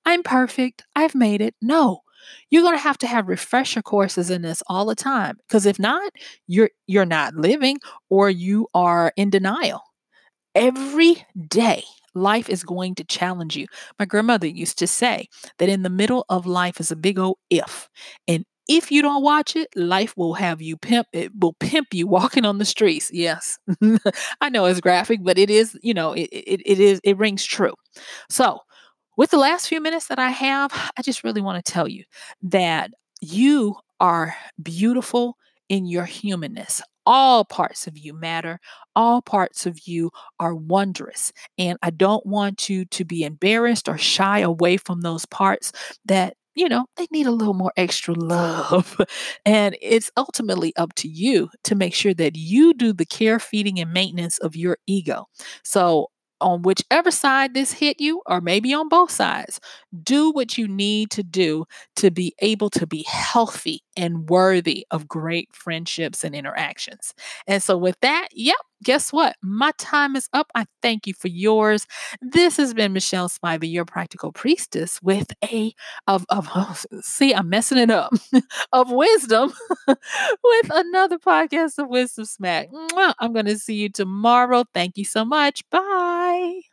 I'm 0.04 0.24
perfect. 0.24 0.84
I've 0.96 1.14
made 1.14 1.42
it. 1.42 1.54
No, 1.62 2.03
you're 2.50 2.64
going 2.64 2.76
to 2.76 2.82
have 2.82 2.98
to 3.00 3.08
have 3.08 3.28
refresher 3.28 3.82
courses 3.82 4.30
in 4.30 4.42
this 4.42 4.64
all 4.68 4.86
the 4.86 4.96
time 4.96 5.38
because 5.48 5.66
if 5.66 5.80
not 5.80 6.12
you're 6.48 6.70
you're 6.88 7.06
not 7.06 7.36
living 7.36 7.78
or 8.10 8.30
you 8.30 8.68
are 8.74 9.12
in 9.18 9.30
denial. 9.30 9.82
Every 10.56 11.26
day 11.48 11.84
life 12.16 12.50
is 12.50 12.64
going 12.64 12.96
to 12.96 13.04
challenge 13.04 13.56
you. 13.56 13.66
My 14.00 14.06
grandmother 14.06 14.48
used 14.48 14.78
to 14.80 14.88
say 14.88 15.28
that 15.58 15.70
in 15.70 15.84
the 15.84 15.90
middle 15.90 16.26
of 16.30 16.46
life 16.46 16.80
is 16.80 16.92
a 16.92 16.96
big 16.96 17.18
old 17.20 17.38
if 17.50 17.90
and 18.28 18.46
if 18.70 18.92
you 18.92 19.02
don't 19.02 19.24
watch 19.24 19.56
it 19.56 19.68
life 19.76 20.16
will 20.16 20.36
have 20.36 20.62
you 20.62 20.78
pimp 20.78 21.08
it 21.12 21.32
will 21.38 21.54
pimp 21.60 21.94
you 21.94 22.08
walking 22.08 22.46
on 22.46 22.60
the 22.60 22.66
streets 22.66 23.10
yes. 23.14 23.58
I 24.42 24.50
know 24.50 24.66
it's 24.66 24.80
graphic 24.80 25.20
but 25.24 25.38
it 25.38 25.50
is 25.50 25.78
you 25.82 25.94
know 25.94 26.14
it, 26.14 26.30
it, 26.32 26.62
it 26.66 26.80
is 26.80 27.02
it 27.04 27.18
rings 27.18 27.44
true. 27.44 27.74
So 28.30 28.60
with 29.18 29.32
the 29.32 29.38
last 29.38 29.68
few 29.68 29.82
minutes 29.82 30.08
that 30.08 30.20
I 30.20 30.30
have, 30.30 30.72
I 30.98 31.02
just 31.02 31.24
really 31.24 31.42
want 31.42 31.64
to 31.64 31.72
tell 31.72 31.88
you 31.88 32.04
that 32.44 32.92
you 33.22 33.76
are 34.00 34.36
beautiful 34.62 35.38
in 35.70 35.86
your 35.86 36.06
humanness. 36.06 36.82
All 37.06 37.44
parts 37.46 37.86
of 37.88 37.98
you 37.98 38.14
matter. 38.14 38.60
All 38.96 39.22
parts 39.22 39.66
of 39.66 39.88
you 39.88 40.12
are 40.40 40.56
wondrous. 40.56 41.32
And 41.58 41.78
I 41.82 41.90
don't 41.90 42.26
want 42.26 42.70
you 42.70 42.86
to 42.86 43.04
be 43.06 43.24
embarrassed 43.24 43.90
or 43.90 43.98
shy 43.98 44.40
away 44.40 44.78
from 44.78 45.02
those 45.02 45.26
parts 45.26 45.72
that 46.06 46.36
you 46.56 46.70
know, 46.70 46.86
they 46.98 47.08
need 47.12 47.26
a 47.26 47.32
little 47.32 47.56
more 47.56 47.74
extra 47.78 48.14
love. 48.14 48.96
And 49.46 49.76
it's 49.82 50.12
ultimately 50.18 50.72
up 50.76 50.94
to 50.96 51.08
you 51.08 51.50
to 51.64 51.76
make 51.76 51.94
sure 51.96 52.14
that 52.14 52.36
you 52.36 52.74
do 52.76 52.94
the 52.94 53.06
care, 53.06 53.40
feeding, 53.40 53.80
and 53.80 53.92
maintenance 53.92 54.38
of 54.38 54.56
your 54.56 54.78
ego. 54.88 55.26
So, 55.64 56.10
on 56.44 56.64
whichever 56.64 57.12
side 57.12 57.54
this 57.56 57.74
hit 57.74 58.00
you, 58.00 58.22
or 58.28 58.42
maybe 58.42 58.74
on 58.74 58.90
both 58.90 59.12
sides, 59.12 59.60
do 60.04 60.32
what 60.32 60.58
you 60.58 60.68
need 60.68 61.12
to 61.12 61.24
do 61.24 61.66
to 61.98 62.12
be 62.12 62.36
able 62.40 62.70
to 62.72 62.88
be 62.88 63.04
healthy 63.08 63.82
and 63.98 64.30
worthy 64.30 64.86
of 64.92 65.08
great 65.08 65.50
friendships 65.54 66.24
and 66.24 66.36
interactions. 66.36 67.14
And 67.48 67.64
so, 67.64 67.78
with 67.78 68.00
that, 68.02 68.30
yep, 68.34 68.58
guess 68.84 69.12
what? 69.14 69.36
My 69.42 69.72
time 69.78 70.16
is 70.16 70.30
up. 70.34 70.52
I 70.56 70.66
thank 70.82 71.08
you 71.08 71.14
for 71.14 71.28
yours. 71.28 71.88
This 72.22 72.58
has 72.58 72.74
been 72.74 72.94
Michelle 72.94 73.30
Spiva, 73.30 73.70
your 73.72 73.86
practical 73.86 74.32
priestess, 74.32 75.02
with 75.02 75.32
a 75.44 75.74
of 76.08 76.26
of 76.30 76.50
see, 77.02 77.34
I'm 77.34 77.50
messing 77.50 77.78
it 77.78 77.92
up 77.92 78.14
of 78.74 78.92
wisdom 78.92 79.54
with 79.88 80.70
another 80.72 81.18
podcast 81.18 81.78
of 81.80 81.90
Wisdom 81.90 82.26
Smack. 82.26 82.70
I'm 83.20 83.34
to 83.46 83.58
see 83.58 83.76
you 83.76 83.90
tomorrow. 83.90 84.66
Thank 84.74 84.98
you 84.98 85.06
so 85.06 85.26
much. 85.26 85.68
Bye. 85.70 86.73